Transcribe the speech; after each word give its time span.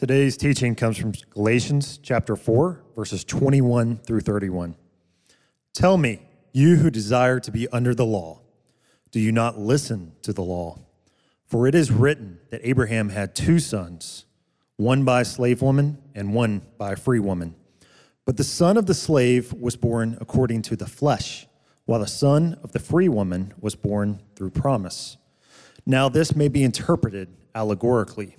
Today's 0.00 0.38
teaching 0.38 0.74
comes 0.74 0.96
from 0.96 1.12
Galatians 1.28 2.00
chapter 2.02 2.34
4, 2.34 2.82
verses 2.96 3.22
21 3.22 3.98
through 3.98 4.20
31. 4.20 4.74
Tell 5.74 5.98
me, 5.98 6.22
you 6.54 6.76
who 6.76 6.90
desire 6.90 7.38
to 7.38 7.50
be 7.50 7.68
under 7.68 7.94
the 7.94 8.06
law, 8.06 8.40
do 9.10 9.20
you 9.20 9.30
not 9.30 9.58
listen 9.58 10.12
to 10.22 10.32
the 10.32 10.40
law? 10.40 10.78
For 11.44 11.66
it 11.66 11.74
is 11.74 11.90
written 11.90 12.38
that 12.48 12.62
Abraham 12.64 13.10
had 13.10 13.34
two 13.34 13.58
sons, 13.58 14.24
one 14.76 15.04
by 15.04 15.20
a 15.20 15.24
slave 15.26 15.60
woman 15.60 15.98
and 16.14 16.32
one 16.32 16.62
by 16.78 16.92
a 16.92 16.96
free 16.96 17.20
woman. 17.20 17.54
But 18.24 18.38
the 18.38 18.42
son 18.42 18.78
of 18.78 18.86
the 18.86 18.94
slave 18.94 19.52
was 19.52 19.76
born 19.76 20.16
according 20.18 20.62
to 20.62 20.76
the 20.76 20.88
flesh, 20.88 21.46
while 21.84 22.00
the 22.00 22.06
son 22.06 22.58
of 22.62 22.72
the 22.72 22.78
free 22.78 23.10
woman 23.10 23.52
was 23.60 23.74
born 23.74 24.22
through 24.34 24.52
promise. 24.52 25.18
Now, 25.84 26.08
this 26.08 26.34
may 26.34 26.48
be 26.48 26.62
interpreted 26.62 27.28
allegorically. 27.54 28.38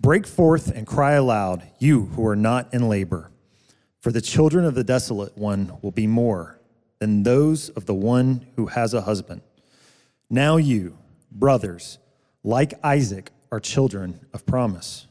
Break 0.00 0.26
forth 0.26 0.70
and 0.70 0.86
cry 0.86 1.12
aloud, 1.12 1.64
you 1.80 2.06
who 2.06 2.24
are 2.26 2.36
not 2.36 2.72
in 2.72 2.88
labor. 2.88 3.32
For 4.00 4.12
the 4.12 4.20
children 4.20 4.64
of 4.64 4.76
the 4.76 4.84
desolate 4.84 5.36
one 5.36 5.76
will 5.82 5.90
be 5.90 6.06
more 6.06 6.60
than 7.00 7.24
those 7.24 7.68
of 7.70 7.86
the 7.86 7.94
one 7.94 8.46
who 8.54 8.66
has 8.66 8.94
a 8.94 9.02
husband. 9.02 9.42
Now 10.30 10.56
you, 10.56 10.96
brothers, 11.32 11.98
like 12.44 12.74
Isaac, 12.84 13.30
are 13.50 13.58
children 13.58 14.26
of 14.32 14.46
promise. 14.46 15.08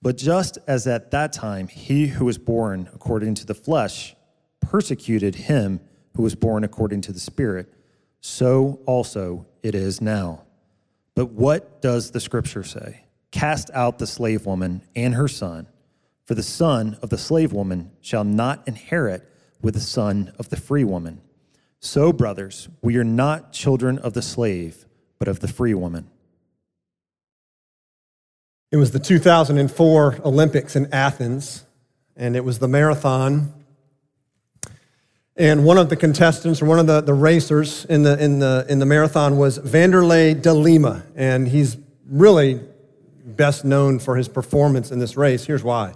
But 0.00 0.16
just 0.16 0.58
as 0.66 0.86
at 0.86 1.10
that 1.10 1.32
time 1.32 1.66
he 1.66 2.06
who 2.06 2.24
was 2.24 2.38
born 2.38 2.88
according 2.94 3.34
to 3.36 3.46
the 3.46 3.54
flesh 3.54 4.14
persecuted 4.60 5.34
him 5.34 5.80
who 6.14 6.22
was 6.22 6.34
born 6.34 6.62
according 6.62 7.00
to 7.02 7.12
the 7.12 7.20
Spirit, 7.20 7.72
so 8.20 8.80
also 8.86 9.46
it 9.62 9.74
is 9.74 10.00
now. 10.00 10.44
But 11.14 11.32
what 11.32 11.82
does 11.82 12.12
the 12.12 12.20
scripture 12.20 12.62
say? 12.62 13.04
Cast 13.30 13.70
out 13.72 13.98
the 13.98 14.06
slave 14.06 14.46
woman 14.46 14.82
and 14.96 15.14
her 15.14 15.28
son, 15.28 15.66
for 16.24 16.34
the 16.34 16.42
son 16.42 16.98
of 17.02 17.10
the 17.10 17.18
slave 17.18 17.52
woman 17.52 17.90
shall 18.00 18.24
not 18.24 18.66
inherit 18.66 19.28
with 19.62 19.74
the 19.74 19.80
son 19.80 20.32
of 20.38 20.48
the 20.48 20.56
free 20.56 20.84
woman. 20.84 21.20
So, 21.80 22.12
brothers, 22.12 22.68
we 22.82 22.96
are 22.96 23.04
not 23.04 23.52
children 23.52 23.98
of 23.98 24.12
the 24.12 24.22
slave, 24.22 24.84
but 25.18 25.28
of 25.28 25.40
the 25.40 25.48
free 25.48 25.74
woman. 25.74 26.10
It 28.70 28.76
was 28.76 28.92
the 28.92 28.98
2004 28.98 30.20
Olympics 30.24 30.76
in 30.76 30.92
Athens, 30.92 31.64
and 32.16 32.36
it 32.36 32.44
was 32.44 32.58
the 32.58 32.68
marathon. 32.68 33.52
And 35.36 35.64
one 35.64 35.78
of 35.78 35.88
the 35.88 35.96
contestants, 35.96 36.60
or 36.60 36.66
one 36.66 36.78
of 36.78 36.86
the, 36.86 37.00
the 37.00 37.14
racers 37.14 37.84
in 37.86 38.02
the, 38.02 38.22
in, 38.22 38.40
the, 38.40 38.66
in 38.68 38.78
the 38.78 38.86
marathon, 38.86 39.38
was 39.38 39.58
Vanderlei 39.58 40.40
de 40.40 40.52
Lima. 40.52 41.02
And 41.16 41.48
he's 41.48 41.78
really 42.06 42.60
best 43.36 43.64
known 43.64 43.98
for 43.98 44.16
his 44.16 44.28
performance 44.28 44.90
in 44.90 44.98
this 44.98 45.16
race. 45.16 45.44
Here's 45.44 45.64
why. 45.64 45.94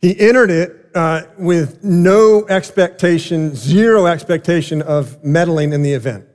He 0.00 0.18
entered 0.18 0.50
it 0.50 0.90
uh, 0.94 1.22
with 1.36 1.82
no 1.82 2.46
expectation, 2.48 3.54
zero 3.54 4.06
expectation 4.06 4.82
of 4.82 5.22
medaling 5.22 5.72
in 5.72 5.82
the 5.82 5.92
event 5.92 6.26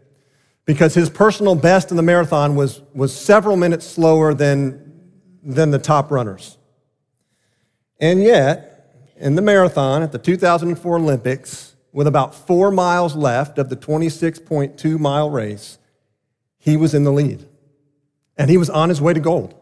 because 0.66 0.94
his 0.94 1.10
personal 1.10 1.56
best 1.56 1.92
in 1.92 1.98
the 1.98 2.04
marathon 2.04 2.56
was, 2.56 2.82
was 2.94 3.16
several 3.16 3.56
minutes 3.56 3.86
slower 3.86 4.34
than, 4.34 4.94
than 5.44 5.72
the 5.72 5.80
top 5.80 6.12
runners. 6.12 6.58
And 8.00 8.22
yet, 8.24 9.14
in 9.16 9.36
the 9.36 9.42
marathon 9.42 10.04
at 10.04 10.12
the 10.12 10.20
2004 10.20 10.98
Olympics, 10.98 11.76
with 11.92 12.08
about 12.08 12.34
four 12.34 12.72
miles 12.72 13.16
left 13.16 13.58
of 13.60 13.70
the 13.70 13.78
26.2 13.78 15.00
mile 15.00 15.30
race, 15.30 15.78
he 16.58 16.76
was 16.76 16.94
in 16.94 17.04
the 17.04 17.12
lead. 17.12 17.48
And 18.36 18.50
he 18.50 18.58
was 18.58 18.70
on 18.70 18.90
his 18.90 19.00
way 19.00 19.14
to 19.14 19.20
gold. 19.20 19.54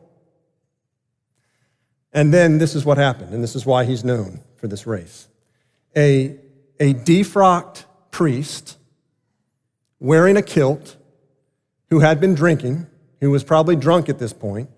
And 2.14 2.34
then 2.34 2.58
this 2.58 2.76
is 2.76 2.84
what 2.84 2.98
happened, 2.98 3.34
and 3.34 3.44
this 3.44 3.56
is 3.56 3.66
why 3.66 3.86
he's 3.86 4.04
known 4.04 4.42
for 4.58 4.68
this 4.68 4.86
race. 4.86 5.28
A, 5.96 6.38
a 6.80 6.94
defrocked 6.94 7.86
priest 8.12 8.78
wearing 10.00 10.36
a 10.36 10.42
kilt 10.42 10.98
who 11.90 12.00
had 12.00 12.20
been 12.20 12.36
drinking, 12.36 12.88
who 13.22 13.30
was 13.32 13.44
probably 13.44 13.76
drunk 13.76 14.10
at 14.10 14.20
this 14.20 14.34
point, 14.34 14.70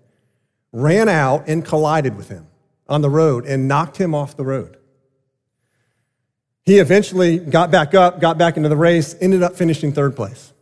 ran 0.72 1.08
out 1.08 1.48
and 1.48 1.64
collided 1.64 2.16
with 2.16 2.28
him 2.28 2.46
on 2.88 3.00
the 3.00 3.10
road 3.10 3.46
and 3.46 3.66
knocked 3.66 3.96
him 3.96 4.14
off 4.14 4.36
the 4.36 4.44
road. 4.44 4.76
He 6.64 6.78
eventually 6.78 7.38
got 7.38 7.70
back 7.70 7.94
up, 7.94 8.20
got 8.20 8.38
back 8.38 8.56
into 8.56 8.68
the 8.68 8.76
race, 8.76 9.14
ended 9.20 9.42
up 9.42 9.54
finishing 9.56 9.92
third 9.92 10.16
place. 10.16 10.52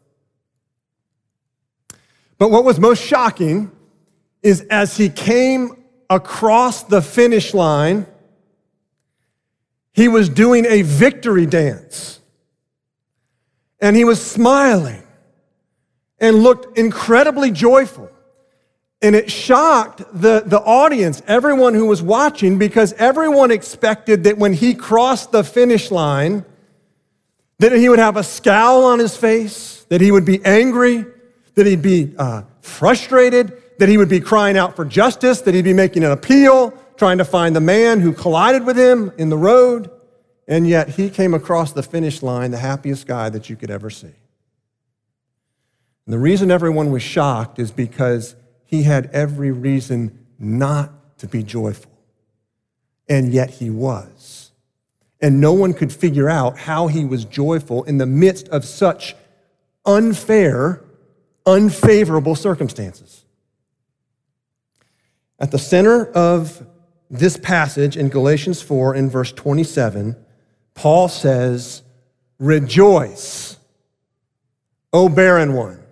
But 2.39 2.51
what 2.51 2.65
was 2.65 2.81
most 2.81 3.03
shocking 3.03 3.71
is 4.43 4.63
as 4.63 4.97
he 4.97 5.09
came 5.09 5.82
across 6.15 6.83
the 6.83 7.01
finish 7.01 7.55
line, 7.55 8.07
he 9.93 10.09
was 10.09 10.29
doing 10.29 10.67
a 10.67 10.83
victory 10.83 11.47
dance. 11.47 12.21
And 13.81 13.97
he 13.97 14.05
was 14.05 14.25
smiling 14.25 15.03
and 16.21 16.43
looked 16.43 16.79
incredibly 16.79 17.51
joyful. 17.51 18.11
And 19.01 19.17
it 19.17 19.31
shocked 19.31 20.05
the, 20.13 20.45
the 20.47 20.61
audience, 20.61 21.23
everyone 21.27 21.75
who 21.75 21.87
was 21.87 22.03
watching, 22.03 22.59
because 22.59 22.93
everyone 22.93 23.51
expected 23.51 24.25
that 24.25 24.39
when 24.39 24.53
he 24.53 24.75
crossed 24.75 25.33
the 25.33 25.43
finish 25.43 25.91
line, 25.91 26.45
that 27.59 27.73
he 27.73 27.89
would 27.89 27.99
have 27.99 28.17
a 28.17 28.23
scowl 28.23 28.85
on 28.85 28.99
his 28.99 29.17
face, 29.17 29.85
that 29.89 30.01
he 30.01 30.13
would 30.13 30.25
be 30.25 30.45
angry, 30.45 31.05
that 31.55 31.67
he'd 31.67 31.83
be 31.83 32.15
uh, 32.17 32.43
frustrated, 32.61 33.62
that 33.83 33.89
he 33.89 33.97
would 33.97 34.09
be 34.09 34.21
crying 34.21 34.57
out 34.57 34.77
for 34.77 34.85
justice, 34.85 35.41
that 35.41 35.57
he'd 35.57 35.65
be 35.65 35.73
making 35.73 36.05
an 36.05 36.13
appeal, 36.13 36.71
trying 36.97 37.19
to 37.19 37.25
find 37.25 37.57
the 37.57 37.61
man 37.61 38.01
who 38.01 38.13
collided 38.13 38.65
with 38.65 38.79
him 38.79 39.11
in 39.19 39.29
the 39.29 39.37
road. 39.37 39.91
And 40.47 40.69
yet 40.69 40.91
he 40.91 41.11
came 41.11 41.35
across 41.35 41.73
the 41.73 41.83
finish 41.83 42.23
line 42.23 42.53
the 42.53 42.59
happiest 42.59 43.09
guy 43.09 43.29
that 43.31 43.51
you 43.51 43.57
could 43.57 43.73
ever 43.73 43.91
see. 43.91 44.07
And 46.07 46.15
the 46.15 46.21
reason 46.21 46.49
everyone 46.49 46.93
was 46.93 47.03
shocked 47.03 47.59
is 47.59 47.73
because 47.73 48.37
he 48.67 48.85
had 48.85 49.11
every 49.13 49.51
reason 49.51 50.27
not 50.39 51.19
to 51.19 51.27
be 51.27 51.43
joyful. 51.43 51.91
And 53.09 53.33
yet 53.33 53.51
he 53.51 53.69
was. 53.69 54.53
And 55.21 55.41
no 55.41 55.53
one 55.53 55.75
could 55.75 55.93
figure 55.93 56.31
out 56.31 56.57
how 56.57 56.87
he 56.87 57.05
was 57.05 57.25
joyful 57.25 57.83
in 57.83 57.99
the 57.99 58.07
midst 58.07 58.47
of 58.51 58.65
such 58.65 59.17
unfair, 59.85 60.85
unfavorable 61.45 62.37
circumstances. 62.37 63.22
At 65.43 65.51
the 65.51 65.59
center 65.59 66.07
of 66.13 66.65
this 67.11 67.37
passage 67.37 67.97
in 67.97 68.09
Galatians 68.09 68.63
4 68.63 68.95
in 68.95 69.11
verse 69.11 69.33
27, 69.33 70.17
Paul 70.75 71.09
says, 71.09 71.83
Rejoice, 72.39 73.59
O 74.93 75.09
barren 75.09 75.55
one. 75.55 75.83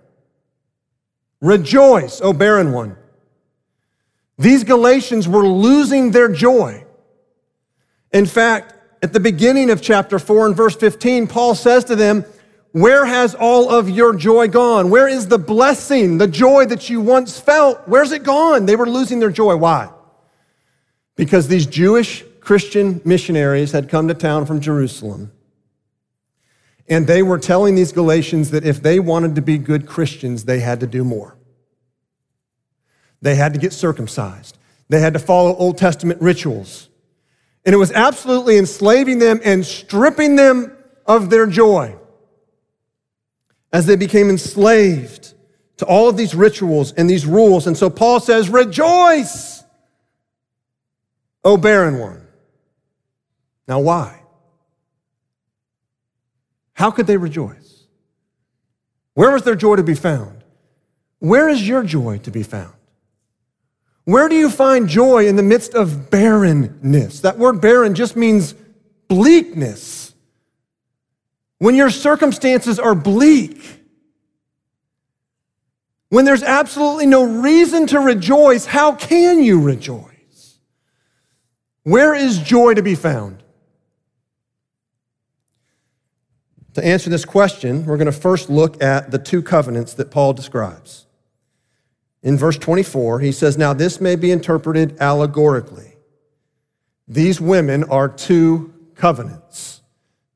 Rejoice, 1.41 2.21
O 2.21 2.31
barren 2.31 2.71
one. 2.71 2.95
These 4.37 4.63
Galatians 4.63 5.27
were 5.27 5.45
losing 5.45 6.11
their 6.11 6.29
joy. 6.29 6.85
In 8.13 8.25
fact, 8.25 8.73
at 9.03 9.11
the 9.11 9.19
beginning 9.19 9.69
of 9.69 9.81
chapter 9.81 10.17
4 10.17 10.47
and 10.47 10.55
verse 10.55 10.77
15, 10.77 11.27
Paul 11.27 11.55
says 11.55 11.83
to 11.85 11.95
them, 11.97 12.23
where 12.71 13.05
has 13.05 13.35
all 13.35 13.69
of 13.69 13.89
your 13.89 14.15
joy 14.15 14.47
gone? 14.47 14.89
Where 14.89 15.07
is 15.07 15.27
the 15.27 15.37
blessing, 15.37 16.17
the 16.17 16.27
joy 16.27 16.65
that 16.65 16.89
you 16.89 17.01
once 17.01 17.39
felt? 17.39 17.87
Where's 17.87 18.11
it 18.11 18.23
gone? 18.23 18.65
They 18.65 18.77
were 18.77 18.87
losing 18.87 19.19
their 19.19 19.31
joy. 19.31 19.57
Why? 19.57 19.89
Because 21.17 21.49
these 21.49 21.65
Jewish 21.65 22.23
Christian 22.39 23.01
missionaries 23.03 23.73
had 23.73 23.89
come 23.89 24.07
to 24.07 24.13
town 24.13 24.45
from 24.45 24.61
Jerusalem. 24.61 25.31
And 26.87 27.07
they 27.07 27.21
were 27.21 27.37
telling 27.37 27.75
these 27.75 27.91
Galatians 27.91 28.51
that 28.51 28.65
if 28.65 28.81
they 28.81 28.99
wanted 28.99 29.35
to 29.35 29.41
be 29.41 29.57
good 29.57 29.85
Christians, 29.85 30.45
they 30.45 30.61
had 30.61 30.79
to 30.79 30.87
do 30.87 31.03
more. 31.03 31.37
They 33.21 33.35
had 33.35 33.53
to 33.53 33.59
get 33.59 33.73
circumcised. 33.73 34.57
They 34.89 34.99
had 34.99 35.13
to 35.13 35.19
follow 35.19 35.55
Old 35.55 35.77
Testament 35.77 36.21
rituals. 36.21 36.89
And 37.65 37.75
it 37.75 37.77
was 37.77 37.91
absolutely 37.91 38.57
enslaving 38.57 39.19
them 39.19 39.41
and 39.43 39.65
stripping 39.65 40.37
them 40.37 40.75
of 41.05 41.29
their 41.29 41.45
joy 41.45 41.97
as 43.73 43.85
they 43.85 43.95
became 43.95 44.29
enslaved 44.29 45.33
to 45.77 45.85
all 45.85 46.09
of 46.09 46.17
these 46.17 46.35
rituals 46.35 46.91
and 46.93 47.09
these 47.09 47.25
rules. 47.25 47.67
And 47.67 47.77
so 47.77 47.89
Paul 47.89 48.19
says, 48.19 48.49
Rejoice, 48.49 49.63
O 51.43 51.57
barren 51.57 51.97
one. 51.97 52.27
Now, 53.67 53.79
why? 53.79 54.21
How 56.73 56.91
could 56.91 57.07
they 57.07 57.17
rejoice? 57.17 57.85
Where 59.13 59.31
was 59.31 59.43
their 59.43 59.55
joy 59.55 59.75
to 59.75 59.83
be 59.83 59.95
found? 59.95 60.43
Where 61.19 61.47
is 61.47 61.67
your 61.67 61.83
joy 61.83 62.17
to 62.19 62.31
be 62.31 62.43
found? 62.43 62.73
Where 64.05 64.27
do 64.27 64.35
you 64.35 64.49
find 64.49 64.89
joy 64.89 65.27
in 65.27 65.35
the 65.35 65.43
midst 65.43 65.75
of 65.75 66.09
barrenness? 66.09 67.21
That 67.21 67.37
word 67.37 67.61
barren 67.61 67.93
just 67.93 68.15
means 68.15 68.55
bleakness. 69.07 70.00
When 71.61 71.75
your 71.75 71.91
circumstances 71.91 72.79
are 72.79 72.95
bleak, 72.95 73.61
when 76.09 76.25
there's 76.25 76.41
absolutely 76.41 77.05
no 77.05 77.23
reason 77.23 77.85
to 77.85 77.99
rejoice, 77.99 78.65
how 78.65 78.95
can 78.95 79.43
you 79.43 79.61
rejoice? 79.61 80.57
Where 81.83 82.15
is 82.15 82.39
joy 82.39 82.73
to 82.73 82.81
be 82.81 82.95
found? 82.95 83.43
To 86.73 86.83
answer 86.83 87.11
this 87.11 87.25
question, 87.25 87.85
we're 87.85 87.97
going 87.97 88.07
to 88.07 88.11
first 88.11 88.49
look 88.49 88.81
at 88.81 89.11
the 89.11 89.19
two 89.19 89.43
covenants 89.43 89.93
that 89.93 90.09
Paul 90.09 90.33
describes. 90.33 91.05
In 92.23 92.39
verse 92.39 92.57
24, 92.57 93.19
he 93.19 93.31
says, 93.31 93.55
Now 93.55 93.73
this 93.73 94.01
may 94.01 94.15
be 94.15 94.31
interpreted 94.31 94.99
allegorically. 94.99 95.93
These 97.07 97.39
women 97.39 97.83
are 97.83 98.09
two 98.09 98.73
covenants. 98.95 99.80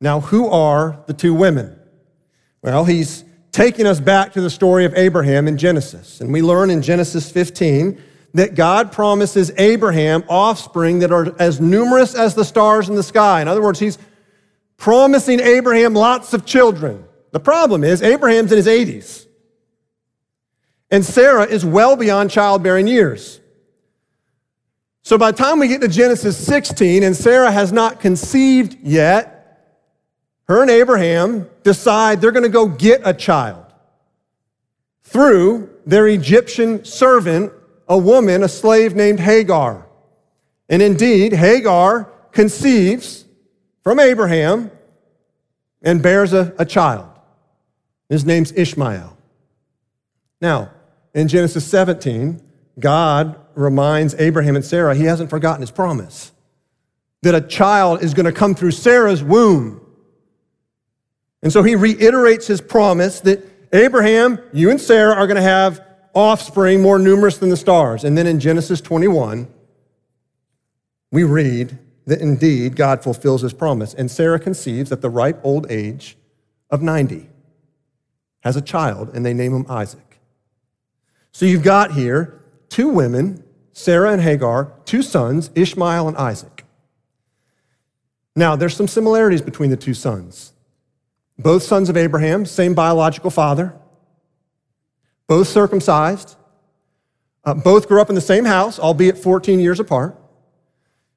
Now, 0.05 0.19
who 0.19 0.47
are 0.49 1.03
the 1.07 1.13
two 1.13 1.33
women? 1.33 1.79
Well, 2.61 2.85
he's 2.85 3.25
taking 3.51 3.87
us 3.87 3.99
back 3.99 4.33
to 4.33 4.41
the 4.41 4.51
story 4.51 4.85
of 4.85 4.93
Abraham 4.93 5.47
in 5.47 5.57
Genesis. 5.57 6.21
And 6.21 6.31
we 6.31 6.43
learn 6.43 6.69
in 6.69 6.83
Genesis 6.83 7.31
15 7.31 7.99
that 8.35 8.53
God 8.53 8.91
promises 8.91 9.51
Abraham 9.57 10.23
offspring 10.29 10.99
that 10.99 11.11
are 11.11 11.35
as 11.41 11.59
numerous 11.59 12.13
as 12.13 12.35
the 12.35 12.45
stars 12.45 12.87
in 12.87 12.93
the 12.93 13.01
sky. 13.01 13.41
In 13.41 13.47
other 13.47 13.63
words, 13.63 13.79
he's 13.79 13.97
promising 14.77 15.39
Abraham 15.39 15.95
lots 15.95 16.35
of 16.35 16.45
children. 16.45 17.03
The 17.31 17.39
problem 17.39 17.83
is, 17.83 18.03
Abraham's 18.03 18.51
in 18.51 18.57
his 18.57 18.67
80s, 18.67 19.25
and 20.91 21.03
Sarah 21.03 21.45
is 21.45 21.65
well 21.65 21.95
beyond 21.95 22.29
childbearing 22.29 22.85
years. 22.85 23.39
So 25.01 25.17
by 25.17 25.31
the 25.31 25.37
time 25.37 25.57
we 25.57 25.67
get 25.67 25.81
to 25.81 25.87
Genesis 25.87 26.37
16 26.45 27.01
and 27.01 27.15
Sarah 27.15 27.51
has 27.51 27.71
not 27.71 27.99
conceived 27.99 28.77
yet, 28.83 29.34
her 30.47 30.61
and 30.61 30.69
Abraham 30.69 31.49
decide 31.63 32.21
they're 32.21 32.31
going 32.31 32.43
to 32.43 32.49
go 32.49 32.67
get 32.67 33.01
a 33.03 33.13
child 33.13 33.65
through 35.03 35.69
their 35.85 36.07
Egyptian 36.07 36.83
servant, 36.83 37.51
a 37.87 37.97
woman, 37.97 38.43
a 38.43 38.47
slave 38.47 38.95
named 38.95 39.19
Hagar. 39.19 39.85
And 40.69 40.81
indeed, 40.81 41.33
Hagar 41.33 42.11
conceives 42.31 43.25
from 43.83 43.99
Abraham 43.99 44.71
and 45.81 46.01
bears 46.01 46.33
a, 46.33 46.53
a 46.57 46.65
child. 46.65 47.07
His 48.09 48.25
name's 48.25 48.51
Ishmael. 48.51 49.15
Now, 50.41 50.71
in 51.13 51.27
Genesis 51.27 51.65
17, 51.65 52.41
God 52.79 53.39
reminds 53.55 54.15
Abraham 54.15 54.55
and 54.55 54.65
Sarah 54.65 54.95
he 54.95 55.05
hasn't 55.05 55.29
forgotten 55.29 55.61
his 55.61 55.71
promise 55.71 56.31
that 57.21 57.35
a 57.35 57.41
child 57.41 58.03
is 58.03 58.13
going 58.13 58.25
to 58.25 58.31
come 58.31 58.53
through 58.53 58.71
Sarah's 58.71 59.23
womb. 59.23 59.81
And 61.45 61.53
so 61.53 61.61
he 61.61 61.75
reiterates 61.75 62.47
his 62.47 62.59
promise 62.59 63.19
that 63.19 63.39
Abraham, 63.71 64.39
you 64.51 64.71
and 64.71 64.81
Sarah 64.81 65.13
are 65.13 65.27
going 65.27 65.35
to 65.35 65.43
have 65.43 65.79
offspring 66.15 66.81
more 66.81 66.97
numerous 66.97 67.37
than 67.37 67.49
the 67.49 67.55
stars. 67.55 68.03
And 68.03 68.17
then 68.17 68.25
in 68.25 68.39
Genesis 68.39 68.81
21, 68.81 69.47
we 71.11 71.23
read 71.23 71.77
that 72.07 72.19
indeed 72.19 72.75
God 72.75 73.03
fulfills 73.03 73.43
his 73.43 73.53
promise. 73.53 73.93
And 73.93 74.09
Sarah 74.09 74.39
conceives 74.39 74.91
at 74.91 75.01
the 75.01 75.09
ripe 75.11 75.39
old 75.43 75.69
age 75.69 76.17
of 76.71 76.81
90, 76.81 77.29
has 78.39 78.55
a 78.55 78.61
child, 78.61 79.11
and 79.13 79.23
they 79.23 79.35
name 79.35 79.53
him 79.53 79.67
Isaac. 79.69 80.19
So 81.31 81.45
you've 81.45 81.61
got 81.61 81.91
here 81.91 82.41
two 82.69 82.87
women, 82.87 83.43
Sarah 83.71 84.11
and 84.11 84.21
Hagar, 84.23 84.71
two 84.85 85.03
sons, 85.03 85.51
Ishmael 85.53 86.07
and 86.07 86.17
Isaac. 86.17 86.65
Now, 88.35 88.55
there's 88.55 88.75
some 88.75 88.87
similarities 88.87 89.43
between 89.43 89.69
the 89.69 89.77
two 89.77 89.93
sons. 89.93 90.53
Both 91.37 91.63
sons 91.63 91.89
of 91.89 91.97
Abraham, 91.97 92.45
same 92.45 92.73
biological 92.73 93.29
father, 93.29 93.73
both 95.27 95.47
circumcised, 95.47 96.35
uh, 97.43 97.53
both 97.53 97.87
grew 97.87 98.01
up 98.01 98.09
in 98.09 98.15
the 98.15 98.21
same 98.21 98.45
house, 98.45 98.79
albeit 98.79 99.17
14 99.17 99.59
years 99.59 99.79
apart. 99.79 100.17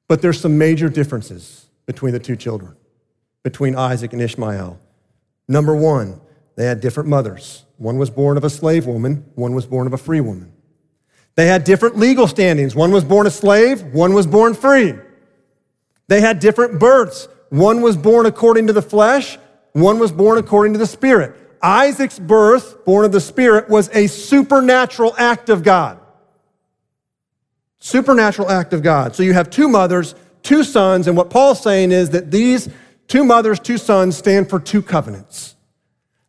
But 0.07 0.21
there's 0.21 0.39
some 0.39 0.57
major 0.57 0.89
differences 0.89 1.67
between 1.85 2.13
the 2.13 2.19
two 2.19 2.35
children, 2.35 2.75
between 3.43 3.75
Isaac 3.75 4.13
and 4.13 4.21
Ishmael. 4.21 4.79
Number 5.47 5.75
one, 5.75 6.19
they 6.55 6.65
had 6.65 6.81
different 6.81 7.09
mothers. 7.09 7.65
One 7.77 7.97
was 7.97 8.09
born 8.09 8.35
of 8.37 8.43
a 8.43 8.49
slave 8.49 8.85
woman, 8.85 9.25
one 9.35 9.53
was 9.53 9.65
born 9.65 9.87
of 9.87 9.93
a 9.93 9.97
free 9.97 10.21
woman. 10.21 10.51
They 11.35 11.47
had 11.47 11.63
different 11.63 11.97
legal 11.97 12.27
standings. 12.27 12.75
One 12.75 12.91
was 12.91 13.05
born 13.05 13.25
a 13.25 13.31
slave, 13.31 13.81
one 13.93 14.13
was 14.13 14.27
born 14.27 14.53
free. 14.53 14.93
They 16.07 16.21
had 16.21 16.39
different 16.39 16.79
births. 16.79 17.27
One 17.49 17.81
was 17.81 17.95
born 17.95 18.25
according 18.25 18.67
to 18.67 18.73
the 18.73 18.81
flesh, 18.81 19.37
one 19.81 19.99
was 19.99 20.11
born 20.11 20.37
according 20.37 20.73
to 20.73 20.79
the 20.79 20.87
spirit. 20.87 21.35
Isaac's 21.61 22.19
birth, 22.19 22.85
born 22.85 23.05
of 23.05 23.11
the 23.11 23.21
spirit, 23.21 23.69
was 23.69 23.89
a 23.93 24.07
supernatural 24.07 25.13
act 25.17 25.49
of 25.49 25.63
God. 25.63 25.99
Supernatural 27.79 28.49
act 28.49 28.73
of 28.73 28.81
God. 28.81 29.15
So 29.15 29.23
you 29.23 29.33
have 29.33 29.49
two 29.49 29.67
mothers, 29.67 30.15
two 30.43 30.63
sons, 30.63 31.07
and 31.07 31.15
what 31.15 31.29
Paul's 31.29 31.61
saying 31.61 31.91
is 31.91 32.11
that 32.11 32.31
these 32.31 32.69
two 33.07 33.23
mothers, 33.23 33.59
two 33.59 33.77
sons 33.77 34.17
stand 34.17 34.49
for 34.49 34.59
two 34.59 34.81
covenants 34.81 35.55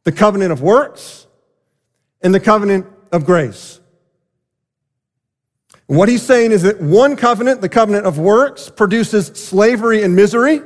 the 0.05 0.13
covenant 0.13 0.51
of 0.51 0.63
works 0.63 1.27
and 2.23 2.35
the 2.35 2.41
covenant 2.41 2.87
of 3.13 3.25
grace. 3.27 3.81
what 5.87 6.09
he's 6.09 6.23
saying 6.23 6.53
is 6.53 6.63
that 6.63 6.81
one 6.81 7.17
covenant, 7.17 7.61
the 7.61 7.69
covenant 7.69 8.07
of 8.07 8.19
works, 8.19 8.71
produces 8.71 9.27
slavery 9.27 10.03
and 10.03 10.17
misery. 10.17 10.63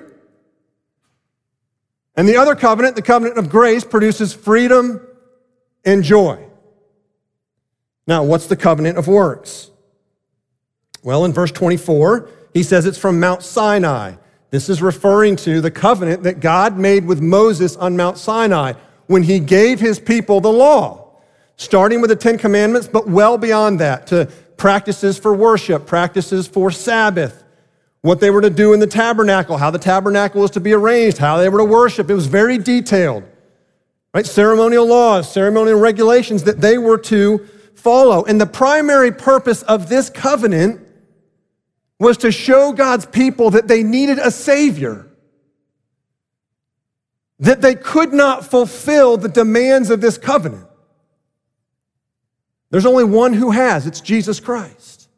And 2.17 2.29
the 2.29 2.37
other 2.37 2.55
covenant, 2.55 2.97
the 2.97 3.03
covenant 3.03 3.39
of 3.39 3.49
grace, 3.49 3.85
produces 3.85 4.33
freedom 4.33 5.07
and 5.85 6.03
joy. 6.05 6.45
Now, 8.07 8.23
what's 8.25 8.47
the 8.47 8.57
covenant 8.57 8.99
of 8.99 9.09
works? 9.09 9.71
Well, 11.03 11.25
in 11.25 11.33
verse 11.33 11.51
24, 11.53 12.29
he 12.53 12.63
says 12.63 12.87
it's 12.87 12.99
from 12.99 13.21
Mount 13.21 13.43
Sinai. 13.43 14.15
This 14.51 14.69
is 14.69 14.81
referring 14.81 15.37
to 15.37 15.61
the 15.61 15.71
covenant 15.71 16.23
that 16.23 16.41
God 16.41 16.79
made 16.79 17.05
with 17.05 17.21
Moses 17.21 17.77
on 17.77 17.97
Mount 17.97 18.19
Sinai 18.19 18.75
when 19.07 19.23
he 19.23 19.39
gave 19.39 19.81
his 19.81 19.99
people 19.99 20.41
the 20.41 20.53
law, 20.53 21.11
starting 21.57 22.01
with 22.01 22.11
the 22.11 22.17
Ten 22.17 22.39
Commandments, 22.39 22.89
but 22.89 23.09
well 23.09 23.37
beyond 23.37 23.81
that 23.81 24.07
to 24.09 24.27
practices 24.57 25.19
for 25.19 25.35
worship, 25.35 25.87
practices 25.87 26.47
for 26.47 26.71
Sabbath, 26.71 27.44
what 28.05 28.21
they 28.21 28.29
were 28.29 28.43
to 28.43 28.51
do 28.51 28.75
in 28.75 28.81
the 28.81 28.87
tabernacle, 28.87 29.57
how 29.57 29.71
the 29.71 29.79
tabernacle 29.79 30.43
was 30.43 30.51
to 30.51 30.61
be 30.61 30.75
arranged, 30.75 31.17
how 31.17 31.39
they 31.39 31.49
were 31.49 31.57
to 31.57 31.65
worship. 31.65 32.11
It 32.11 32.15
was 32.15 32.27
very 32.27 32.59
detailed, 32.59 33.25
right? 34.13 34.27
Ceremonial 34.27 34.87
laws, 34.87 35.33
ceremonial 35.33 35.79
regulations 35.79 36.43
that 36.43 36.61
they 36.61 36.77
were 36.77 36.99
to 36.99 37.49
follow. 37.75 38.23
And 38.23 38.39
the 38.39 38.45
primary 38.45 39.11
purpose 39.11 39.63
of 39.63 39.89
this 39.89 40.11
covenant 40.11 40.87
was 41.99 42.19
to 42.19 42.31
show 42.31 42.75
God's 42.75 43.07
people 43.07 43.49
that 43.53 43.69
they 43.69 43.83
needed 43.83 44.19
a 44.19 44.31
Savior, 44.31 45.07
that 47.39 47.63
they 47.63 47.75
could 47.75 48.13
not 48.13 48.45
fulfill 48.45 49.17
the 49.17 49.31
demands 49.31 49.89
of 49.89 50.03
this 50.03 50.19
covenant. 50.19 50.69
There's 52.69 52.85
only 52.85 53.05
one 53.05 53.33
who 53.33 53.51
has, 53.51 53.87
it's 53.87 54.03
Jesus 54.03 54.41
Christ. 54.41 55.09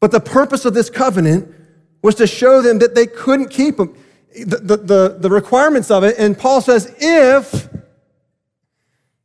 But 0.00 0.10
the 0.10 0.20
purpose 0.20 0.64
of 0.64 0.72
this 0.72 0.88
covenant 0.88 1.56
was 2.02 2.14
to 2.16 2.26
show 2.26 2.62
them 2.62 2.78
that 2.78 2.94
they 2.94 3.06
couldn't 3.06 3.48
keep 3.48 3.76
them, 3.76 3.96
the, 4.34 4.56
the, 4.56 4.76
the, 4.76 5.16
the 5.20 5.30
requirements 5.30 5.90
of 5.90 6.04
it. 6.04 6.16
And 6.18 6.38
Paul 6.38 6.60
says, 6.60 6.94
if 6.98 7.68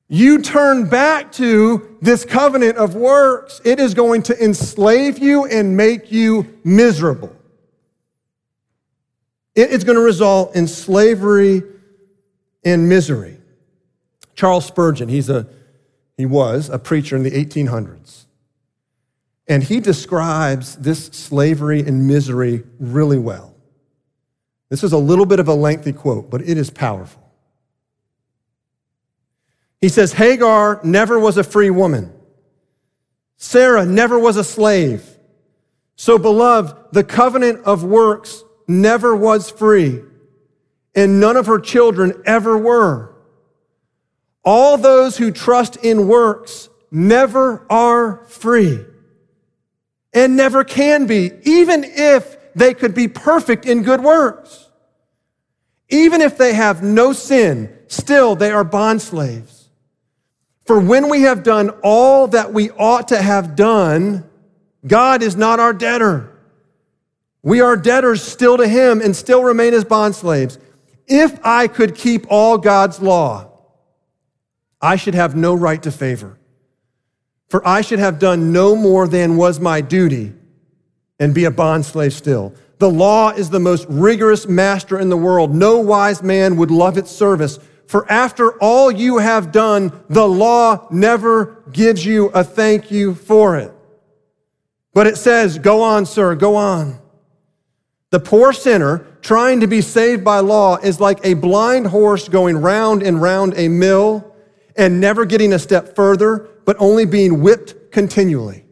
you 0.07 0.41
turn 0.41 0.89
back 0.89 1.31
to 1.33 1.97
this 2.01 2.25
covenant 2.25 2.77
of 2.77 2.95
works, 2.95 3.61
it 3.63 3.79
is 3.79 3.93
going 3.93 4.23
to 4.23 4.43
enslave 4.43 5.19
you 5.19 5.45
and 5.45 5.77
make 5.77 6.11
you 6.11 6.59
miserable. 6.63 7.35
It's 9.55 9.83
going 9.83 9.97
to 9.97 10.03
result 10.03 10.55
in 10.55 10.67
slavery 10.67 11.61
and 12.63 12.89
misery. 12.89 13.37
Charles 14.35 14.65
Spurgeon, 14.65 15.09
he's 15.09 15.29
a, 15.29 15.47
he 16.17 16.25
was 16.25 16.69
a 16.69 16.79
preacher 16.79 17.15
in 17.15 17.23
the 17.23 17.31
1800s. 17.31 18.22
And 19.47 19.63
he 19.63 19.79
describes 19.79 20.75
this 20.77 21.07
slavery 21.07 21.81
and 21.81 22.07
misery 22.07 22.63
really 22.79 23.17
well. 23.17 23.55
This 24.69 24.83
is 24.83 24.93
a 24.93 24.97
little 24.97 25.25
bit 25.25 25.39
of 25.39 25.47
a 25.47 25.53
lengthy 25.53 25.93
quote, 25.93 26.29
but 26.29 26.41
it 26.41 26.57
is 26.57 26.69
powerful. 26.69 27.21
He 29.81 29.89
says, 29.89 30.13
Hagar 30.13 30.79
never 30.83 31.19
was 31.19 31.37
a 31.37 31.43
free 31.43 31.69
woman. 31.69 32.13
Sarah 33.35 33.85
never 33.85 34.17
was 34.17 34.37
a 34.37 34.43
slave. 34.43 35.05
So, 35.95 36.17
beloved, 36.17 36.93
the 36.93 37.03
covenant 37.03 37.65
of 37.65 37.83
works 37.83 38.43
never 38.67 39.13
was 39.13 39.49
free, 39.49 40.01
and 40.95 41.19
none 41.19 41.35
of 41.35 41.47
her 41.47 41.59
children 41.59 42.23
ever 42.25 42.57
were. 42.57 43.13
All 44.45 44.77
those 44.77 45.17
who 45.17 45.31
trust 45.31 45.75
in 45.77 46.07
works 46.07 46.69
never 46.89 47.65
are 47.69 48.23
free 48.25 48.85
and 50.13 50.35
never 50.35 50.63
can 50.63 51.07
be, 51.07 51.31
even 51.43 51.83
if 51.83 52.37
they 52.55 52.73
could 52.73 52.93
be 52.93 53.07
perfect 53.07 53.65
in 53.65 53.83
good 53.83 54.01
works. 54.01 54.69
Even 55.89 56.21
if 56.21 56.37
they 56.37 56.53
have 56.53 56.83
no 56.83 57.13
sin, 57.13 57.75
still 57.87 58.35
they 58.35 58.51
are 58.51 58.63
bond 58.63 59.01
slaves. 59.01 59.69
For 60.65 60.79
when 60.79 61.09
we 61.09 61.21
have 61.23 61.43
done 61.43 61.71
all 61.83 62.27
that 62.27 62.53
we 62.53 62.71
ought 62.71 63.09
to 63.09 63.21
have 63.21 63.55
done, 63.55 64.29
God 64.85 65.21
is 65.21 65.35
not 65.35 65.59
our 65.59 65.73
debtor. 65.73 66.29
We 67.41 67.59
are 67.59 67.75
debtors 67.75 68.21
still 68.21 68.57
to 68.57 68.67
him 68.67 69.01
and 69.01 69.15
still 69.15 69.43
remain 69.43 69.73
as 69.73 69.83
bondslaves. 69.83 70.57
If 71.07 71.37
I 71.43 71.67
could 71.67 71.95
keep 71.95 72.25
all 72.29 72.57
God's 72.57 73.01
law, 73.01 73.51
I 74.81 74.95
should 74.95 75.15
have 75.15 75.35
no 75.35 75.53
right 75.53 75.81
to 75.83 75.91
favor. 75.91 76.37
For 77.49 77.65
I 77.67 77.81
should 77.81 77.99
have 77.99 78.19
done 78.19 78.51
no 78.51 78.75
more 78.75 79.07
than 79.07 79.37
was 79.37 79.59
my 79.59 79.81
duty 79.81 80.33
and 81.19 81.33
be 81.33 81.45
a 81.45 81.51
bondslave 81.51 82.13
still. 82.13 82.53
The 82.79 82.89
law 82.89 83.29
is 83.29 83.49
the 83.49 83.59
most 83.59 83.85
rigorous 83.87 84.47
master 84.47 84.99
in 84.99 85.09
the 85.09 85.17
world. 85.17 85.53
No 85.53 85.79
wise 85.79 86.21
man 86.23 86.57
would 86.57 86.71
love 86.71 86.97
its 86.97 87.11
service. 87.11 87.59
For 87.87 88.11
after 88.11 88.53
all 88.61 88.91
you 88.91 89.19
have 89.19 89.51
done, 89.51 89.91
the 90.09 90.27
law 90.27 90.87
never 90.91 91.63
gives 91.71 92.05
you 92.05 92.27
a 92.29 92.43
thank 92.43 92.91
you 92.91 93.15
for 93.15 93.57
it. 93.57 93.71
But 94.93 95.07
it 95.07 95.17
says, 95.17 95.59
Go 95.59 95.81
on, 95.81 96.05
sir, 96.05 96.35
go 96.35 96.55
on. 96.55 96.99
The 98.09 98.19
poor 98.19 98.53
sinner 98.53 99.05
trying 99.21 99.61
to 99.61 99.67
be 99.67 99.81
saved 99.81 100.23
by 100.23 100.39
law 100.39 100.77
is 100.77 100.99
like 100.99 101.19
a 101.23 101.33
blind 101.33 101.87
horse 101.87 102.27
going 102.27 102.57
round 102.57 103.01
and 103.01 103.21
round 103.21 103.53
a 103.55 103.67
mill 103.67 104.35
and 104.75 104.99
never 104.99 105.25
getting 105.25 105.53
a 105.53 105.59
step 105.59 105.95
further, 105.95 106.49
but 106.65 106.75
only 106.79 107.05
being 107.05 107.41
whipped 107.41 107.91
continually. 107.91 108.65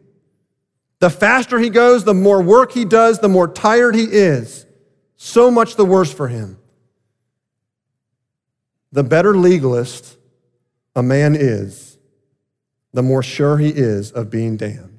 The 1.00 1.10
faster 1.10 1.58
he 1.58 1.70
goes, 1.70 2.04
the 2.04 2.14
more 2.14 2.42
work 2.42 2.72
he 2.72 2.84
does, 2.84 3.18
the 3.18 3.28
more 3.28 3.48
tired 3.48 3.94
he 3.94 4.04
is. 4.04 4.66
So 5.16 5.50
much 5.50 5.76
the 5.76 5.84
worse 5.84 6.12
for 6.12 6.28
him. 6.28 6.58
The 8.92 9.02
better 9.02 9.36
legalist 9.36 10.16
a 10.94 11.02
man 11.02 11.34
is, 11.34 11.96
the 12.92 13.02
more 13.02 13.22
sure 13.22 13.56
he 13.58 13.70
is 13.70 14.12
of 14.12 14.30
being 14.30 14.56
damned 14.56 14.92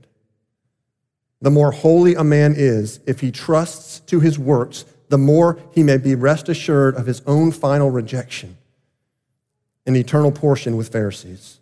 the 1.44 1.52
more 1.52 1.74
holy 1.74 2.16
a 2.16 2.24
man 2.24 2.56
is 2.56 3.02
if 3.06 3.20
he 3.20 3.30
trusts 3.30 4.00
to 4.00 4.22
his 4.22 4.40
works, 4.40 4.86
the 5.10 5.18
more 5.18 5.60
he 5.74 5.84
may 5.84 5.98
be 5.98 6.16
rest 6.16 6.48
assured 6.48 6.96
of 6.96 7.06
his 7.06 7.22
own 7.28 7.52
final 7.52 7.92
rejection 7.92 8.58
an 9.86 9.98
eternal 9.98 10.32
portion 10.32 10.78
with 10.78 10.88
Pharisees. 10.88 11.60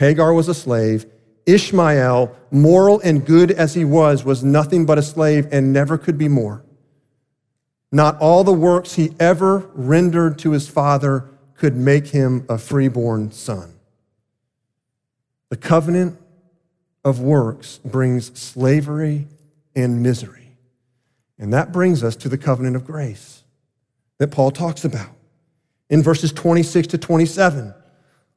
Hagar 0.00 0.32
was 0.32 0.48
a 0.48 0.54
slave. 0.54 1.04
Ishmael, 1.44 2.34
moral 2.50 3.00
and 3.00 3.24
good 3.24 3.50
as 3.50 3.74
he 3.74 3.84
was, 3.84 4.24
was 4.24 4.42
nothing 4.42 4.86
but 4.86 4.96
a 4.96 5.02
slave 5.02 5.46
and 5.52 5.74
never 5.74 5.98
could 5.98 6.16
be 6.16 6.26
more. 6.26 6.64
Not 7.92 8.18
all 8.18 8.42
the 8.42 8.52
works 8.52 8.94
he 8.94 9.12
ever 9.20 9.58
rendered 9.74 10.38
to 10.38 10.52
his 10.52 10.66
father 10.66 11.28
could 11.54 11.76
make 11.76 12.06
him 12.06 12.46
a 12.48 12.56
freeborn 12.56 13.30
son. 13.30 13.74
The 15.50 15.58
covenant 15.58 16.18
of 17.04 17.20
works 17.20 17.78
brings 17.84 18.38
slavery 18.40 19.26
and 19.76 20.02
misery. 20.02 20.56
And 21.38 21.52
that 21.52 21.72
brings 21.72 22.02
us 22.02 22.16
to 22.16 22.30
the 22.30 22.38
covenant 22.38 22.74
of 22.74 22.86
grace 22.86 23.42
that 24.16 24.30
Paul 24.30 24.50
talks 24.50 24.82
about 24.86 25.10
in 25.90 26.02
verses 26.02 26.32
26 26.32 26.88
to 26.88 26.98
27. 26.98 27.74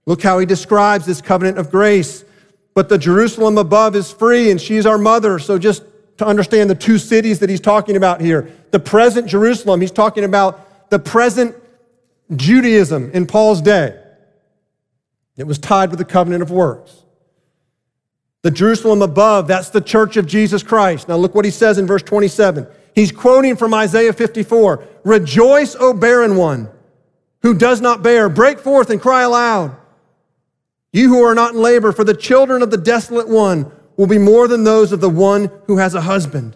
Look 0.05 0.21
how 0.21 0.39
he 0.39 0.45
describes 0.45 1.05
this 1.05 1.21
covenant 1.21 1.57
of 1.57 1.71
grace. 1.71 2.25
But 2.73 2.89
the 2.89 2.97
Jerusalem 2.97 3.57
above 3.57 3.95
is 3.95 4.11
free, 4.11 4.51
and 4.51 4.59
she's 4.59 4.85
our 4.85 4.97
mother. 4.97 5.39
So 5.39 5.57
just 5.57 5.83
to 6.17 6.25
understand 6.25 6.69
the 6.69 6.75
two 6.75 6.97
cities 6.97 7.39
that 7.39 7.49
he's 7.49 7.61
talking 7.61 7.95
about 7.95 8.21
here 8.21 8.51
the 8.71 8.79
present 8.79 9.27
Jerusalem, 9.27 9.81
he's 9.81 9.91
talking 9.91 10.23
about 10.23 10.89
the 10.89 10.99
present 10.99 11.55
Judaism 12.35 13.11
in 13.11 13.27
Paul's 13.27 13.61
day. 13.61 13.99
It 15.37 15.45
was 15.45 15.57
tied 15.57 15.89
with 15.89 15.99
the 15.99 16.05
covenant 16.05 16.43
of 16.43 16.51
works. 16.51 17.03
The 18.41 18.51
Jerusalem 18.51 19.01
above, 19.01 19.47
that's 19.47 19.69
the 19.69 19.81
church 19.81 20.17
of 20.17 20.27
Jesus 20.27 20.63
Christ. 20.63 21.07
Now 21.07 21.15
look 21.15 21.33
what 21.33 21.45
he 21.45 21.51
says 21.51 21.77
in 21.77 21.87
verse 21.87 22.03
27. 22.03 22.67
He's 22.93 23.11
quoting 23.11 23.55
from 23.55 23.73
Isaiah 23.73 24.13
54. 24.13 24.83
Rejoice, 25.03 25.75
O 25.79 25.93
barren 25.93 26.35
one 26.35 26.69
who 27.41 27.53
does 27.53 27.81
not 27.81 28.01
bear. 28.01 28.29
Break 28.29 28.59
forth 28.59 28.89
and 28.89 29.01
cry 29.01 29.23
aloud. 29.23 29.75
You 30.93 31.09
who 31.09 31.23
are 31.23 31.35
not 31.35 31.55
in 31.55 31.61
labor, 31.61 31.91
for 31.91 32.03
the 32.03 32.13
children 32.13 32.61
of 32.61 32.71
the 32.71 32.77
desolate 32.77 33.27
one 33.27 33.71
will 33.97 34.07
be 34.07 34.19
more 34.19 34.47
than 34.47 34.63
those 34.63 34.91
of 34.91 35.01
the 35.01 35.09
one 35.09 35.51
who 35.65 35.77
has 35.77 35.95
a 35.95 36.01
husband. 36.01 36.55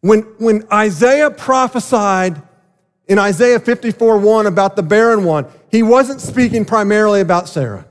When, 0.00 0.22
when 0.38 0.66
Isaiah 0.72 1.30
prophesied 1.30 2.40
in 3.08 3.18
Isaiah 3.18 3.58
54 3.58 4.18
1 4.18 4.46
about 4.46 4.76
the 4.76 4.82
barren 4.82 5.24
one, 5.24 5.46
he 5.70 5.82
wasn't 5.82 6.20
speaking 6.20 6.64
primarily 6.64 7.20
about 7.20 7.48
Sarah. 7.48 7.86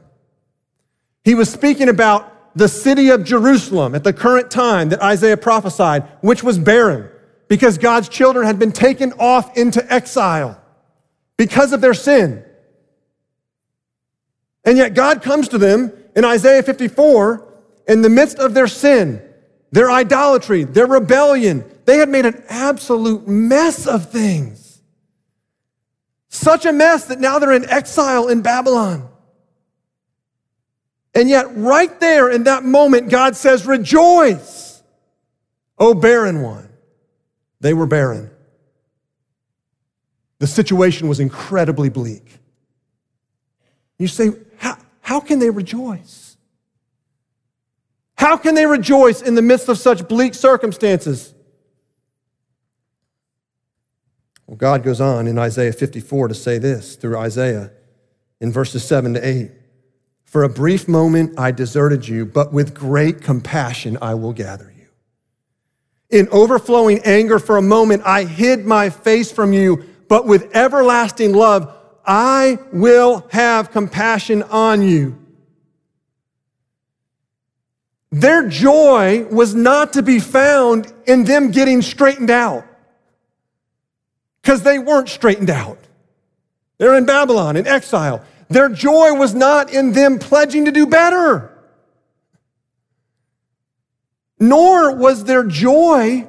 He 1.23 1.35
was 1.35 1.51
speaking 1.51 1.89
about 1.89 2.55
the 2.57 2.69
city 2.69 3.09
of 3.09 3.25
Jerusalem 3.25 3.93
at 3.93 4.05
the 4.05 4.13
current 4.13 4.49
time 4.49 4.89
that 4.89 5.01
Isaiah 5.01 5.37
prophesied, 5.37 6.07
which 6.21 6.43
was 6.43 6.57
barren 6.57 7.09
because 7.49 7.77
God's 7.77 8.07
children 8.07 8.45
had 8.45 8.57
been 8.57 8.71
taken 8.71 9.11
off 9.19 9.57
into 9.57 9.93
exile 9.93 10.61
because 11.35 11.73
of 11.73 11.81
their 11.81 11.93
sin. 11.93 12.43
And 14.67 14.77
yet 14.77 14.93
God 14.93 15.21
comes 15.21 15.47
to 15.47 15.57
them 15.57 15.93
in 16.13 16.25
Isaiah 16.25 16.61
54 16.61 17.41
in 17.87 18.01
the 18.01 18.09
midst 18.09 18.37
of 18.37 18.53
their 18.53 18.67
sin, 18.67 19.21
their 19.71 19.89
idolatry, 19.89 20.65
their 20.65 20.85
rebellion. 20.85 21.63
They 21.85 21.99
had 21.99 22.09
made 22.09 22.25
an 22.25 22.43
absolute 22.49 23.25
mess 23.29 23.87
of 23.87 24.11
things. 24.11 24.81
Such 26.27 26.65
a 26.65 26.73
mess 26.73 27.05
that 27.05 27.21
now 27.21 27.39
they're 27.39 27.53
in 27.53 27.63
exile 27.69 28.27
in 28.27 28.41
Babylon. 28.41 29.07
And 31.15 31.29
yet, 31.29 31.47
right 31.55 31.97
there 32.01 32.29
in 32.29 32.43
that 32.43 32.65
moment, 32.65 33.09
God 33.09 33.37
says, 33.37 33.65
Rejoice, 33.65 34.83
O 35.79 35.93
barren 35.93 36.41
one. 36.41 36.67
They 37.61 37.73
were 37.73 37.87
barren. 37.87 38.29
The 40.39 40.47
situation 40.47 41.07
was 41.07 41.21
incredibly 41.21 41.87
bleak. 41.87 42.37
You 43.97 44.09
say, 44.09 44.31
how 45.07 45.21
can 45.21 45.39
they 45.39 45.49
rejoice? 45.49 46.35
How 48.17 48.35
can 48.35 48.55
they 48.55 48.65
rejoice 48.65 49.21
in 49.21 49.35
the 49.35 49.41
midst 49.41 49.69
of 49.69 49.77
such 49.77 50.05
bleak 50.09 50.33
circumstances? 50.33 51.33
Well, 54.47 54.57
God 54.57 54.83
goes 54.83 54.99
on 54.99 55.25
in 55.27 55.39
Isaiah 55.39 55.71
54 55.71 56.27
to 56.27 56.33
say 56.33 56.57
this 56.57 56.97
through 56.97 57.17
Isaiah 57.17 57.71
in 58.41 58.51
verses 58.51 58.85
7 58.85 59.13
to 59.13 59.25
8. 59.25 59.51
For 60.25 60.43
a 60.43 60.49
brief 60.49 60.89
moment 60.89 61.39
I 61.39 61.51
deserted 61.51 62.05
you, 62.05 62.25
but 62.25 62.51
with 62.51 62.73
great 62.73 63.21
compassion 63.21 63.97
I 64.01 64.15
will 64.15 64.33
gather 64.33 64.73
you. 64.77 64.87
In 66.09 66.27
overflowing 66.33 66.99
anger 67.05 67.39
for 67.39 67.55
a 67.55 67.61
moment 67.61 68.01
I 68.05 68.25
hid 68.25 68.65
my 68.65 68.89
face 68.89 69.31
from 69.31 69.53
you, 69.53 69.85
but 70.09 70.27
with 70.27 70.53
everlasting 70.53 71.33
love 71.33 71.76
I 72.07 72.57
will 72.71 73.27
have 73.31 73.71
compassion 73.71 74.41
on 74.43 74.81
you. 74.81 75.17
Their 78.11 78.47
joy 78.47 79.25
was 79.25 79.53
not 79.53 79.93
to 79.93 80.01
be 80.01 80.19
found 80.19 80.91
in 81.05 81.25
them 81.25 81.51
getting 81.51 81.81
straightened 81.81 82.29
out 82.29 82.65
because 84.41 84.63
they 84.63 84.79
weren't 84.79 85.09
straightened 85.09 85.49
out. 85.49 85.77
They're 86.77 86.95
in 86.95 87.05
Babylon, 87.05 87.57
in 87.57 87.67
exile. 87.67 88.23
Their 88.47 88.69
joy 88.69 89.13
was 89.13 89.35
not 89.35 89.73
in 89.73 89.91
them 89.91 90.19
pledging 90.19 90.65
to 90.65 90.71
do 90.71 90.87
better, 90.87 91.51
nor 94.39 94.95
was 94.95 95.25
their 95.25 95.43
joy 95.43 96.25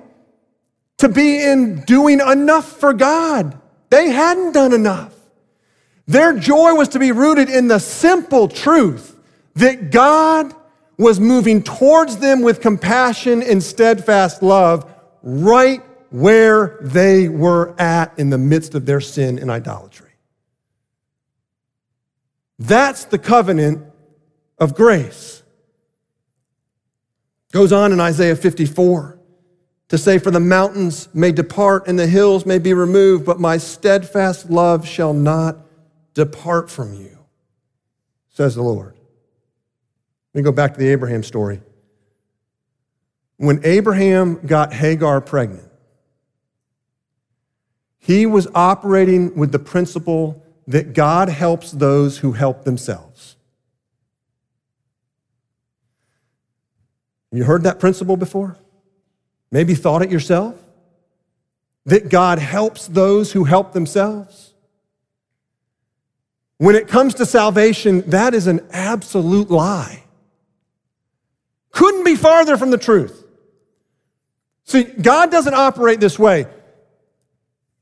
to 0.97 1.09
be 1.09 1.41
in 1.41 1.83
doing 1.83 2.21
enough 2.21 2.67
for 2.67 2.93
God. 2.93 3.57
They 3.91 4.11
hadn't 4.11 4.53
done 4.53 4.73
enough. 4.73 5.15
Their 6.09 6.33
joy 6.33 6.75
was 6.75 6.89
to 6.89 6.99
be 6.99 7.13
rooted 7.13 7.51
in 7.51 7.69
the 7.69 7.79
simple 7.79 8.49
truth 8.49 9.15
that 9.57 9.91
God 9.91 10.55
was 10.97 11.21
moving 11.21 11.63
towards 11.63 12.17
them 12.17 12.41
with 12.41 12.63
compassion 12.63 13.43
and 13.43 13.63
steadfast 13.63 14.43
love 14.43 14.91
right 15.23 15.83
where 16.11 16.79
they 16.81 17.29
were 17.29 17.79
at 17.79 18.19
in 18.19 18.31
the 18.31 18.39
midst 18.39 18.75
of 18.75 18.87
their 18.87 19.03
sin 19.03 19.39
and 19.39 19.51
idolatry. 19.51 20.11
That's 22.59 23.05
the 23.05 23.19
covenant 23.19 23.85
of 24.59 24.75
grace. 24.75 25.43
Goes 27.53 27.71
on 27.71 27.93
in 27.93 28.01
Isaiah 28.01 28.35
54 28.35 29.19
to 29.89 29.99
say, 29.99 30.19
For 30.19 30.31
the 30.31 30.41
mountains 30.41 31.11
may 31.13 31.33
depart 31.33 31.87
and 31.87 31.99
the 31.99 32.07
hills 32.07 32.47
may 32.47 32.59
be 32.59 32.73
removed, 32.73 33.27
but 33.27 33.39
my 33.39 33.59
steadfast 33.59 34.51
love 34.51 34.89
shall 34.89 35.13
not 35.13 35.68
depart 36.19 36.69
from 36.69 36.95
you, 36.95 37.17
says 38.31 38.57
the 38.57 38.63
Lord. 38.63 38.97
Let 40.35 40.41
me 40.41 40.43
go 40.43 40.51
back 40.51 40.75
to 40.75 40.81
the 40.81 40.89
Abraham 40.89 41.23
story. 41.23 41.63
When 43.37 43.61
Abraham 43.63 44.45
got 44.45 44.73
Hagar 44.73 45.21
pregnant, 45.21 45.71
he 47.99 48.27
was 48.27 48.49
operating 48.53 49.37
with 49.37 49.53
the 49.53 49.61
principle 49.61 50.45
that 50.67 50.93
God 50.93 51.29
helps 51.29 51.71
those 51.71 52.19
who 52.19 52.33
help 52.33 52.65
themselves. 52.65 53.37
You 57.31 57.45
heard 57.45 57.63
that 57.63 57.79
principle 57.79 58.17
before? 58.17 58.59
Maybe 59.53 59.77
thought 59.77 60.03
it 60.03 60.11
yourself? 60.11 60.57
That 61.87 62.09
God 62.09 62.41
helps 62.41 62.89
those 62.89 63.31
who 63.31 63.45
help 63.45 63.73
themselves? 63.73 64.48
When 66.59 66.75
it 66.75 66.89
comes 66.89 67.15
to 67.15 67.27
salvation, 67.27 68.03
that 68.11 68.35
is 68.35 68.47
an 68.49 68.67
absolute 68.71 69.51
lie. 69.51 70.03
Couldn't 71.71 72.05
be 72.05 72.17
farther 72.17 72.57
from 72.57 72.71
the 72.71 72.79
truth. 72.79 73.25
See, 74.65 74.83
God 74.83 75.31
doesn't 75.31 75.55
operate 75.55 76.01
this 76.01 76.19
way. 76.19 76.47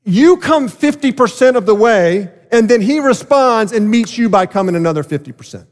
You 0.05 0.37
come 0.37 0.69
50% 0.69 1.57
of 1.57 1.65
the 1.65 1.75
way, 1.75 2.31
and 2.51 2.69
then 2.69 2.79
He 2.79 2.99
responds 2.99 3.73
and 3.73 3.89
meets 3.89 4.17
you 4.17 4.29
by 4.29 4.45
coming 4.45 4.75
another 4.75 5.03
50%. 5.03 5.65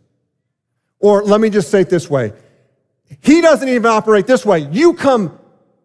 Or 1.00 1.24
let 1.24 1.40
me 1.40 1.50
just 1.50 1.70
say 1.70 1.82
it 1.82 1.90
this 1.90 2.10
way 2.10 2.34
He 3.22 3.40
doesn't 3.42 3.70
even 3.70 3.86
operate 3.86 4.26
this 4.26 4.46
way. 4.46 4.68
You 4.72 4.96
come 4.96 5.40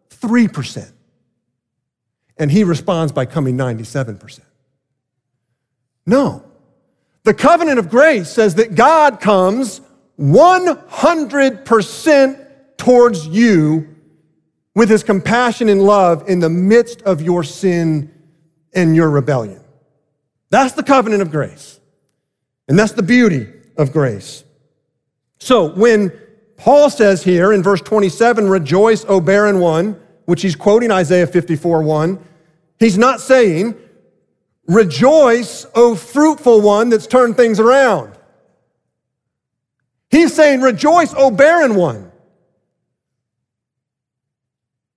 3%, 0.08 0.90
and 2.38 2.50
He 2.50 2.64
responds 2.64 3.12
by 3.12 3.26
coming 3.26 3.56
97%. 3.56 4.40
No. 6.06 6.49
The 7.24 7.34
covenant 7.34 7.78
of 7.78 7.90
grace 7.90 8.30
says 8.30 8.54
that 8.56 8.74
God 8.74 9.20
comes 9.20 9.80
100% 10.18 12.46
towards 12.76 13.26
you 13.26 13.94
with 14.74 14.88
his 14.88 15.02
compassion 15.02 15.68
and 15.68 15.82
love 15.82 16.26
in 16.28 16.40
the 16.40 16.48
midst 16.48 17.02
of 17.02 17.20
your 17.20 17.44
sin 17.44 18.10
and 18.72 18.96
your 18.96 19.10
rebellion. 19.10 19.62
That's 20.50 20.74
the 20.74 20.82
covenant 20.82 21.22
of 21.22 21.30
grace. 21.30 21.78
And 22.68 22.78
that's 22.78 22.92
the 22.92 23.02
beauty 23.02 23.46
of 23.76 23.92
grace. 23.92 24.44
So 25.38 25.74
when 25.74 26.12
Paul 26.56 26.90
says 26.90 27.24
here 27.24 27.52
in 27.52 27.62
verse 27.62 27.80
27, 27.80 28.48
rejoice, 28.48 29.04
O 29.08 29.20
barren 29.20 29.60
one, 29.60 30.00
which 30.26 30.42
he's 30.42 30.54
quoting 30.54 30.90
Isaiah 30.90 31.26
54 31.26 31.82
1, 31.82 32.22
he's 32.78 32.98
not 32.98 33.20
saying, 33.20 33.74
rejoice, 34.70 35.66
O 35.74 35.96
fruitful 35.96 36.60
one 36.60 36.90
that's 36.90 37.08
turned 37.08 37.36
things 37.36 37.58
around. 37.58 38.14
He's 40.10 40.32
saying, 40.34 40.60
Rejoice, 40.60 41.12
O 41.16 41.30
barren 41.30 41.74
one. 41.74 42.10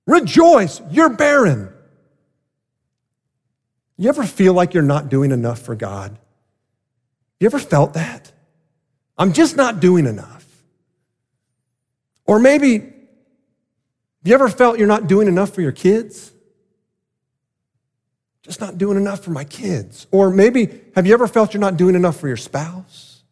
Rejoice, 0.05 0.81
you're 0.91 1.09
barren. 1.09 1.69
You 3.97 4.09
ever 4.09 4.23
feel 4.23 4.53
like 4.53 4.73
you're 4.73 4.83
not 4.83 5.09
doing 5.09 5.31
enough 5.31 5.59
for 5.59 5.75
God? 5.75 6.17
You 7.39 7.45
ever 7.45 7.59
felt 7.59 7.93
that? 7.93 8.31
I'm 9.17 9.33
just 9.33 9.55
not 9.55 9.79
doing 9.79 10.05
enough. 10.05 10.45
Or 12.25 12.39
maybe, 12.39 12.91
you 14.23 14.33
ever 14.33 14.49
felt 14.49 14.77
you're 14.77 14.87
not 14.87 15.07
doing 15.07 15.27
enough 15.27 15.53
for 15.53 15.61
your 15.61 15.71
kids? 15.71 16.32
Just 18.43 18.59
not 18.59 18.77
doing 18.77 18.97
enough 18.97 19.23
for 19.23 19.31
my 19.31 19.45
kids. 19.45 20.05
Or 20.11 20.29
maybe, 20.29 20.81
have 20.95 21.07
you 21.07 21.13
ever 21.13 21.27
felt 21.27 21.53
you're 21.53 21.61
not 21.61 21.77
doing 21.77 21.95
enough 21.95 22.19
for 22.19 22.27
your 22.27 22.37
spouse? 22.37 23.23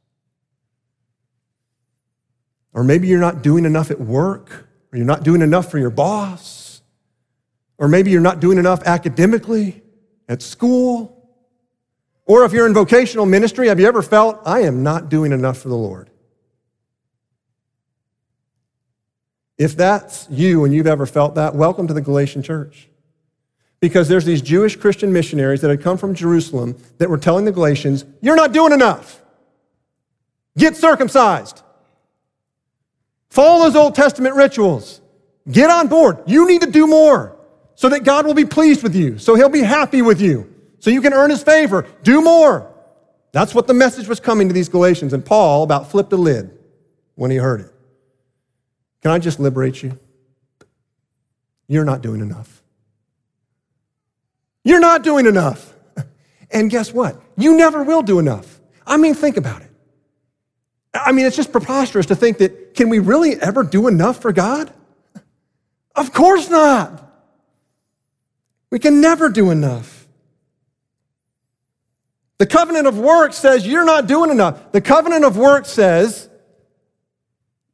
Or 2.73 2.83
maybe 2.85 3.09
you're 3.09 3.19
not 3.19 3.41
doing 3.41 3.65
enough 3.65 3.91
at 3.91 3.99
work, 3.99 4.69
or 4.91 4.97
you're 4.97 5.05
not 5.05 5.23
doing 5.23 5.41
enough 5.41 5.69
for 5.69 5.77
your 5.77 5.89
boss, 5.89 6.81
or 7.77 7.89
maybe 7.89 8.11
you're 8.11 8.21
not 8.21 8.39
doing 8.39 8.57
enough 8.57 8.83
academically 8.83 9.83
at 10.29 10.41
school. 10.41 11.17
Or 12.25 12.45
if 12.45 12.53
you're 12.53 12.65
in 12.65 12.73
vocational 12.73 13.25
ministry, 13.25 13.67
have 13.67 13.81
you 13.81 13.87
ever 13.87 14.01
felt, 14.01 14.39
I 14.45 14.61
am 14.61 14.83
not 14.83 15.09
doing 15.09 15.33
enough 15.33 15.57
for 15.57 15.67
the 15.67 15.75
Lord? 15.75 16.09
If 19.57 19.75
that's 19.75 20.27
you 20.29 20.63
and 20.63 20.73
you've 20.73 20.87
ever 20.87 21.05
felt 21.05 21.35
that, 21.35 21.53
welcome 21.53 21.87
to 21.87 21.93
the 21.93 22.01
Galatian 22.01 22.41
church. 22.41 22.87
Because 23.81 24.07
there's 24.07 24.25
these 24.25 24.41
Jewish 24.41 24.77
Christian 24.77 25.11
missionaries 25.11 25.61
that 25.61 25.69
had 25.69 25.81
come 25.81 25.97
from 25.97 26.15
Jerusalem 26.15 26.77
that 26.99 27.09
were 27.09 27.17
telling 27.17 27.45
the 27.45 27.51
Galatians, 27.51 28.05
You're 28.21 28.35
not 28.35 28.53
doing 28.53 28.71
enough. 28.71 29.21
Get 30.57 30.77
circumcised. 30.77 31.61
Follow 33.29 33.65
those 33.65 33.75
Old 33.75 33.95
Testament 33.95 34.35
rituals. 34.35 35.01
Get 35.49 35.69
on 35.69 35.87
board. 35.87 36.19
You 36.27 36.47
need 36.47 36.61
to 36.61 36.69
do 36.69 36.85
more 36.85 37.35
so 37.75 37.89
that 37.89 38.03
God 38.03 38.25
will 38.27 38.33
be 38.33 38.45
pleased 38.45 38.83
with 38.83 38.95
you, 38.95 39.17
so 39.17 39.33
he'll 39.33 39.49
be 39.49 39.63
happy 39.63 40.03
with 40.03 40.21
you, 40.21 40.53
so 40.79 40.91
you 40.91 41.01
can 41.01 41.13
earn 41.13 41.31
his 41.31 41.41
favor. 41.41 41.87
Do 42.03 42.21
more. 42.21 42.71
That's 43.31 43.55
what 43.55 43.65
the 43.65 43.73
message 43.73 44.07
was 44.07 44.19
coming 44.19 44.49
to 44.49 44.53
these 44.53 44.69
Galatians, 44.69 45.13
and 45.13 45.25
Paul 45.25 45.63
about 45.63 45.89
flipped 45.89 46.13
a 46.13 46.17
lid 46.17 46.55
when 47.15 47.31
he 47.31 47.37
heard 47.37 47.61
it. 47.61 47.73
Can 49.01 49.11
I 49.11 49.17
just 49.17 49.39
liberate 49.39 49.81
you? 49.81 49.97
You're 51.67 51.85
not 51.85 52.01
doing 52.01 52.21
enough. 52.21 52.60
You're 54.63 54.79
not 54.79 55.03
doing 55.03 55.25
enough. 55.25 55.73
And 56.53 56.69
guess 56.69 56.91
what? 56.91 57.15
You 57.37 57.55
never 57.55 57.81
will 57.81 58.01
do 58.01 58.19
enough. 58.19 58.59
I 58.85 58.97
mean, 58.97 59.13
think 59.13 59.37
about 59.37 59.61
it. 59.61 59.71
I 60.93 61.13
mean, 61.13 61.25
it's 61.25 61.37
just 61.37 61.53
preposterous 61.53 62.07
to 62.07 62.15
think 62.15 62.39
that 62.39 62.73
can 62.73 62.89
we 62.89 62.99
really 62.99 63.41
ever 63.41 63.63
do 63.63 63.87
enough 63.87 64.21
for 64.21 64.31
God? 64.31 64.73
Of 65.95 66.13
course 66.13 66.49
not. 66.49 67.01
We 68.69 68.79
can 68.79 69.01
never 69.01 69.29
do 69.29 69.51
enough. 69.51 70.07
The 72.37 72.47
covenant 72.47 72.87
of 72.87 72.97
works 72.97 73.37
says 73.37 73.67
you're 73.67 73.85
not 73.85 74.07
doing 74.07 74.31
enough. 74.31 74.71
The 74.71 74.81
covenant 74.81 75.25
of 75.25 75.37
works 75.37 75.69
says 75.69 76.29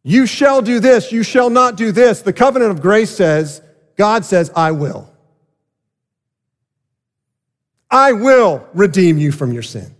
you 0.04 0.26
shall 0.26 0.62
do 0.62 0.80
this, 0.80 1.12
you 1.12 1.24
shall 1.24 1.50
not 1.50 1.78
do 1.78 1.92
this. 1.92 2.22
The 2.22 2.34
covenant 2.34 2.72
of 2.72 2.82
grace 2.82 3.16
says, 3.16 3.62
God 3.98 4.26
says, 4.26 4.52
I 4.56 4.72
will. 4.72 5.10
I 7.90 8.12
will 8.14 8.68
redeem 8.74 9.18
you 9.18 9.32
from 9.32 9.54
your 9.54 9.64
sin. 9.64 9.96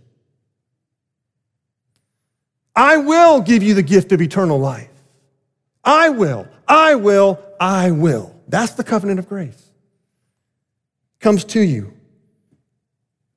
I 2.76 2.98
will 2.98 3.40
give 3.40 3.62
you 3.62 3.74
the 3.74 3.82
gift 3.82 4.12
of 4.12 4.22
eternal 4.22 4.58
life. 4.58 4.90
I 5.82 6.10
will, 6.10 6.46
I 6.66 6.94
will, 6.94 7.42
I 7.58 7.90
will. 7.90 8.34
That's 8.46 8.72
the 8.72 8.84
covenant 8.84 9.18
of 9.18 9.28
grace. 9.28 9.70
Comes 11.18 11.44
to 11.44 11.60
you. 11.60 11.94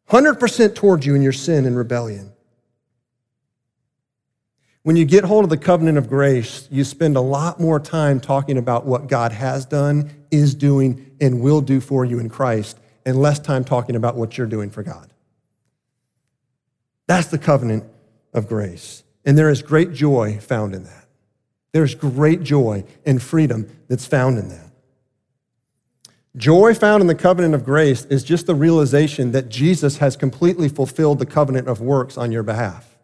100% 0.09 0.75
towards 0.75 1.05
you 1.05 1.15
in 1.15 1.21
your 1.21 1.31
sin 1.31 1.65
and 1.65 1.77
rebellion. 1.77 2.33
When 4.83 4.95
you 4.95 5.05
get 5.05 5.23
hold 5.23 5.43
of 5.43 5.49
the 5.49 5.57
covenant 5.57 5.97
of 5.97 6.09
grace, 6.09 6.67
you 6.71 6.83
spend 6.83 7.15
a 7.15 7.21
lot 7.21 7.59
more 7.59 7.79
time 7.79 8.19
talking 8.19 8.57
about 8.57 8.85
what 8.85 9.07
God 9.07 9.31
has 9.31 9.65
done, 9.65 10.11
is 10.31 10.55
doing, 10.55 11.15
and 11.21 11.41
will 11.41 11.61
do 11.61 11.79
for 11.79 12.03
you 12.03 12.19
in 12.19 12.29
Christ, 12.29 12.79
and 13.05 13.21
less 13.21 13.39
time 13.39 13.63
talking 13.63 13.95
about 13.95 14.15
what 14.15 14.37
you're 14.37 14.47
doing 14.47 14.69
for 14.69 14.83
God. 14.83 15.11
That's 17.07 17.27
the 17.27 17.37
covenant 17.37 17.83
of 18.33 18.47
grace. 18.47 19.03
And 19.25 19.37
there 19.37 19.49
is 19.49 19.61
great 19.61 19.93
joy 19.93 20.39
found 20.39 20.73
in 20.73 20.83
that. 20.85 21.07
There's 21.73 21.95
great 21.95 22.43
joy 22.43 22.85
and 23.05 23.21
freedom 23.21 23.69
that's 23.87 24.05
found 24.05 24.37
in 24.37 24.49
that. 24.49 24.71
Joy 26.37 26.73
found 26.73 27.01
in 27.01 27.07
the 27.07 27.15
covenant 27.15 27.53
of 27.53 27.65
grace 27.65 28.05
is 28.05 28.23
just 28.23 28.45
the 28.45 28.55
realization 28.55 29.31
that 29.33 29.49
Jesus 29.49 29.97
has 29.97 30.15
completely 30.15 30.69
fulfilled 30.69 31.19
the 31.19 31.25
covenant 31.25 31.67
of 31.67 31.81
works 31.81 32.17
on 32.17 32.31
your 32.31 32.43
behalf. 32.43 32.97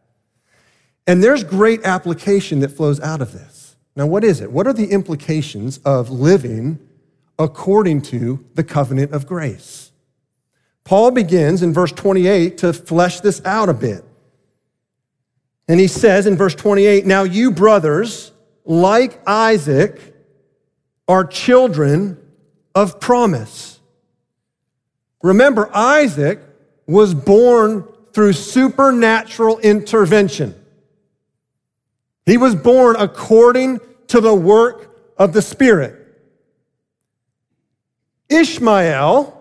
And 1.05 1.23
there's 1.23 1.43
great 1.43 1.83
application 1.83 2.59
that 2.61 2.69
flows 2.69 2.99
out 3.01 3.21
of 3.21 3.33
this. 3.33 3.75
Now, 3.95 4.05
what 4.05 4.23
is 4.23 4.41
it? 4.41 4.51
What 4.51 4.67
are 4.67 4.73
the 4.73 4.91
implications 4.91 5.79
of 5.79 6.09
living 6.09 6.79
according 7.39 8.01
to 8.01 8.45
the 8.55 8.63
covenant 8.63 9.11
of 9.11 9.27
grace? 9.27 9.91
Paul 10.83 11.11
begins 11.11 11.63
in 11.63 11.73
verse 11.73 11.91
28 11.91 12.59
to 12.59 12.71
flesh 12.71 13.19
this 13.19 13.41
out 13.43 13.67
a 13.67 13.73
bit. 13.73 14.05
And 15.67 15.79
he 15.79 15.87
says 15.87 16.25
in 16.25 16.37
verse 16.37 16.55
28 16.55 17.05
Now 17.05 17.23
you 17.23 17.51
brothers, 17.51 18.31
like 18.63 19.19
Isaac, 19.27 20.15
are 21.07 21.25
children 21.25 22.17
of 22.73 22.99
promise. 22.99 23.79
Remember, 25.21 25.69
Isaac 25.75 26.39
was 26.85 27.13
born 27.13 27.85
through 28.13 28.33
supernatural 28.33 29.59
intervention. 29.59 30.55
He 32.25 32.37
was 32.37 32.55
born 32.55 32.95
according 32.97 33.79
to 34.07 34.21
the 34.21 34.33
work 34.33 34.95
of 35.17 35.33
the 35.33 35.41
Spirit. 35.41 36.06
Ishmael 38.29 39.33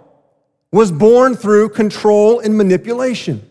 was 0.71 0.93
born 0.93 1.37
through 1.37 1.71
control 1.71 2.41
and 2.41 2.57
manipulation. 2.57 3.49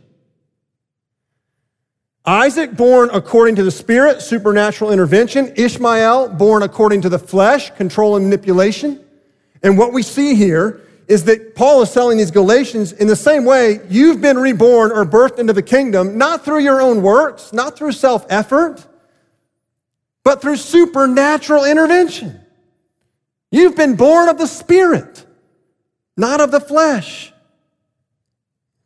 Isaac, 2.26 2.76
born 2.76 3.10
according 3.14 3.56
to 3.58 3.64
the 3.64 3.72
Spirit, 3.72 4.22
supernatural 4.22 4.92
intervention. 4.92 5.54
Ishmael, 5.56 6.30
born 6.30 6.64
according 6.64 7.02
to 7.02 7.10
the 7.10 7.20
flesh, 7.20 7.70
control 7.72 8.16
and 8.16 8.26
manipulation. 8.26 9.04
And 9.62 9.78
what 9.78 9.94
we 9.94 10.02
see 10.02 10.36
here 10.36 10.82
is 11.08 11.26
that 11.26 11.56
Paul 11.56 11.84
is 11.84 11.94
telling 11.94 12.18
these 12.18 12.32
Galatians 12.32 12.94
in 12.94 13.08
the 13.08 13.16
same 13.16 13.46
way, 13.46 13.80
you've 13.90 14.22
been 14.22 14.38
reborn 14.40 14.92
or 14.92 15.06
birthed 15.06 15.38
into 15.38 15.54
the 15.54 15.62
kingdom, 15.62 16.18
not 16.18 16.44
through 16.44 16.60
your 16.60 16.82
own 16.82 17.04
works, 17.04 17.54
not 17.54 17.78
through 17.78 17.92
self 17.92 18.26
effort, 18.30 18.86
but 20.24 20.42
through 20.42 20.58
supernatural 20.58 21.66
intervention. 21.66 22.40
You've 23.52 23.76
been 23.76 23.96
born 23.96 24.30
of 24.30 24.38
the 24.38 24.48
Spirit, 24.48 25.25
not 26.18 26.42
of 26.42 26.52
the 26.52 26.60
flesh. 26.60 27.34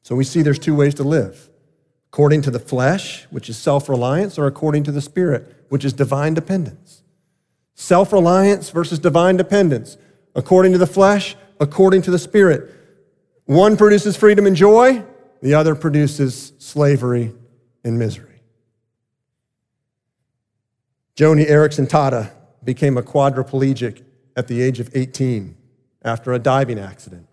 So 0.02 0.15
we 0.15 0.24
see 0.24 0.42
there's 0.42 0.60
two 0.60 0.76
ways 0.76 0.96
to 0.96 1.04
live 1.04 1.50
according 2.12 2.42
to 2.42 2.52
the 2.52 2.60
flesh, 2.60 3.28
which 3.30 3.50
is 3.50 3.58
self 3.58 3.88
reliance, 3.88 4.39
or 4.39 4.48
according 4.48 4.84
to 4.84 4.92
the 4.92 5.02
Spirit, 5.02 5.65
which 5.70 5.86
is 5.86 5.94
divine 5.94 6.34
dependence. 6.34 7.04
Self 7.76 8.12
reliance 8.12 8.72
versus 8.72 9.00
divine 9.00 9.38
dependence. 9.38 9.98
According 10.36 10.72
to 10.74 10.78
the 10.78 10.88
flesh, 10.88 11.36
according 11.60 12.02
to 12.04 12.12
the 12.12 12.20
Spirit. 12.20 12.76
One 13.46 13.78
produces 13.78 14.15
freedom 14.15 14.46
and 14.46 14.56
joy, 14.56 15.04
the 15.42 15.56
other 15.56 15.76
produces 15.76 16.54
slavery 16.60 17.34
and 17.84 17.98
misery. 17.98 18.42
Joni 21.15 21.50
Eareckson 21.50 21.88
Tada 21.88 22.32
became 22.63 22.98
a 22.98 23.02
quadriplegic 23.02 24.04
at 24.36 24.48
the 24.48 24.62
age 24.62 24.80
of 24.80 24.89
18 24.96 25.56
after 26.01 26.33
a 26.33 26.39
diving 26.39 26.79
accident. 26.79 27.27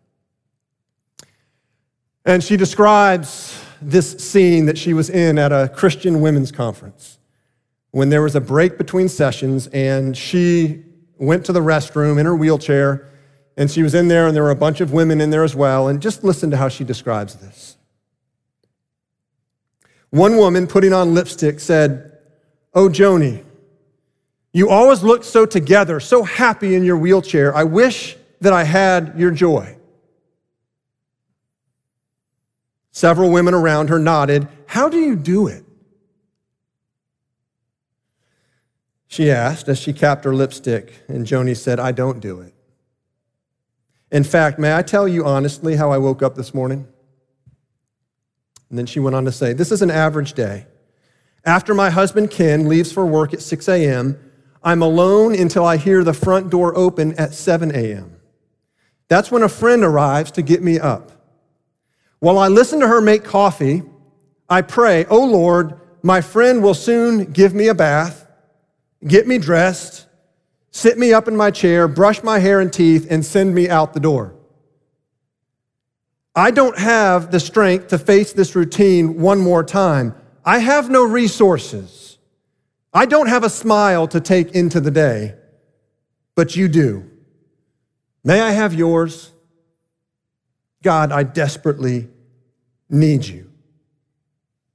And 2.24 2.42
she 2.42 2.56
describes 2.56 3.62
this 3.80 4.12
scene 4.12 4.66
that 4.66 4.76
she 4.76 4.92
was 4.92 5.08
in 5.10 5.38
at 5.38 5.52
a 5.52 5.68
Christian 5.68 6.20
women's 6.20 6.50
conference 6.50 7.18
when 7.92 8.08
there 8.08 8.22
was 8.22 8.34
a 8.34 8.40
break 8.40 8.76
between 8.78 9.08
sessions 9.08 9.68
and 9.68 10.16
she 10.16 10.84
went 11.18 11.46
to 11.46 11.52
the 11.52 11.60
restroom 11.60 12.18
in 12.18 12.26
her 12.26 12.34
wheelchair 12.34 13.08
and 13.56 13.70
she 13.70 13.82
was 13.82 13.94
in 13.94 14.08
there 14.08 14.26
and 14.26 14.36
there 14.36 14.42
were 14.42 14.50
a 14.50 14.56
bunch 14.56 14.80
of 14.80 14.92
women 14.92 15.20
in 15.20 15.30
there 15.30 15.44
as 15.44 15.54
well. 15.54 15.88
And 15.88 16.02
just 16.02 16.24
listen 16.24 16.50
to 16.50 16.56
how 16.56 16.68
she 16.68 16.84
describes 16.84 17.36
this. 17.36 17.76
One 20.10 20.36
woman 20.36 20.66
putting 20.66 20.92
on 20.92 21.14
lipstick 21.14 21.60
said 21.60 22.18
oh 22.74 22.88
joni 22.88 23.44
you 24.52 24.68
always 24.68 25.02
look 25.02 25.24
so 25.24 25.46
together 25.46 26.00
so 26.00 26.22
happy 26.22 26.74
in 26.74 26.84
your 26.84 26.96
wheelchair. 26.96 27.54
I 27.54 27.64
wish 27.64 28.16
that 28.40 28.52
i 28.52 28.64
had 28.64 29.14
your 29.18 29.30
joy 29.30 29.76
Several 32.96 33.30
women 33.30 33.52
around 33.52 33.90
her 33.90 33.98
nodded. 33.98 34.48
How 34.64 34.88
do 34.88 34.96
you 34.98 35.16
do 35.16 35.48
it? 35.48 35.66
She 39.06 39.30
asked 39.30 39.68
as 39.68 39.78
she 39.78 39.92
capped 39.92 40.24
her 40.24 40.34
lipstick, 40.34 41.02
and 41.06 41.26
Joni 41.26 41.54
said, 41.54 41.78
I 41.78 41.92
don't 41.92 42.20
do 42.20 42.40
it. 42.40 42.54
In 44.10 44.24
fact, 44.24 44.58
may 44.58 44.74
I 44.74 44.80
tell 44.80 45.06
you 45.06 45.26
honestly 45.26 45.76
how 45.76 45.92
I 45.92 45.98
woke 45.98 46.22
up 46.22 46.36
this 46.36 46.54
morning? 46.54 46.88
And 48.70 48.78
then 48.78 48.86
she 48.86 48.98
went 48.98 49.14
on 49.14 49.26
to 49.26 49.32
say, 49.32 49.52
This 49.52 49.70
is 49.70 49.82
an 49.82 49.90
average 49.90 50.32
day. 50.32 50.66
After 51.44 51.74
my 51.74 51.90
husband 51.90 52.30
Ken 52.30 52.66
leaves 52.66 52.92
for 52.92 53.04
work 53.04 53.34
at 53.34 53.42
6 53.42 53.68
a.m., 53.68 54.18
I'm 54.62 54.80
alone 54.80 55.34
until 55.34 55.66
I 55.66 55.76
hear 55.76 56.02
the 56.02 56.14
front 56.14 56.48
door 56.48 56.74
open 56.74 57.12
at 57.16 57.34
7 57.34 57.74
a.m. 57.74 58.15
That's 59.08 59.30
when 59.30 59.42
a 59.42 59.48
friend 59.48 59.84
arrives 59.84 60.32
to 60.32 60.42
get 60.42 60.62
me 60.62 60.78
up. 60.78 61.12
While 62.18 62.38
I 62.38 62.48
listen 62.48 62.80
to 62.80 62.88
her 62.88 63.00
make 63.00 63.24
coffee, 63.24 63.82
I 64.48 64.62
pray, 64.62 65.04
Oh 65.06 65.24
Lord, 65.24 65.78
my 66.02 66.20
friend 66.20 66.62
will 66.62 66.74
soon 66.74 67.32
give 67.32 67.54
me 67.54 67.68
a 67.68 67.74
bath, 67.74 68.28
get 69.06 69.26
me 69.26 69.38
dressed, 69.38 70.06
sit 70.70 70.98
me 70.98 71.12
up 71.12 71.28
in 71.28 71.36
my 71.36 71.50
chair, 71.50 71.88
brush 71.88 72.22
my 72.22 72.38
hair 72.38 72.60
and 72.60 72.72
teeth, 72.72 73.06
and 73.10 73.24
send 73.24 73.54
me 73.54 73.68
out 73.68 73.92
the 73.92 74.00
door. 74.00 74.34
I 76.34 76.50
don't 76.50 76.78
have 76.78 77.30
the 77.30 77.40
strength 77.40 77.88
to 77.88 77.98
face 77.98 78.32
this 78.32 78.54
routine 78.54 79.20
one 79.20 79.40
more 79.40 79.64
time. 79.64 80.14
I 80.44 80.58
have 80.58 80.90
no 80.90 81.02
resources. 81.02 82.18
I 82.92 83.06
don't 83.06 83.28
have 83.28 83.42
a 83.42 83.50
smile 83.50 84.06
to 84.08 84.20
take 84.20 84.52
into 84.54 84.80
the 84.80 84.90
day, 84.90 85.34
but 86.34 86.54
you 86.54 86.68
do. 86.68 87.10
May 88.26 88.40
I 88.40 88.50
have 88.50 88.74
yours? 88.74 89.30
God, 90.82 91.12
I 91.12 91.22
desperately 91.22 92.08
need 92.90 93.24
you. 93.24 93.52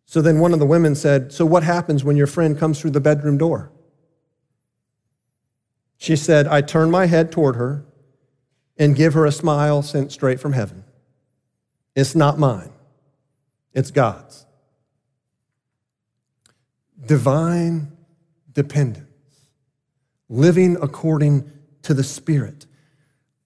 So 0.06 0.22
then 0.22 0.40
one 0.40 0.54
of 0.54 0.60
the 0.60 0.66
women 0.66 0.96
said, 0.96 1.34
So 1.34 1.46
what 1.46 1.62
happens 1.62 2.02
when 2.02 2.16
your 2.16 2.28
friend 2.28 2.58
comes 2.58 2.80
through 2.80 2.92
the 2.92 3.02
bedroom 3.02 3.38
door? 3.38 3.70
She 5.98 6.16
said, 6.16 6.48
I 6.48 6.62
turn 6.62 6.90
my 6.90 7.08
head 7.08 7.30
toward 7.30 7.58
her 7.58 7.84
and 8.78 8.96
give 8.96 9.16
her 9.16 9.26
a 9.26 9.34
smile 9.34 9.82
sent 9.82 10.14
straight 10.14 10.40
from 10.40 10.54
heaven. 10.54 10.86
It's 11.94 12.16
not 12.16 12.40
mine, 12.40 12.72
it's 13.74 13.92
God's. 13.92 14.46
Divine 17.06 17.92
dependence, 18.54 19.10
living 20.30 20.78
according 20.82 21.52
to 21.82 21.94
the 21.94 22.04
Spirit. 22.06 22.66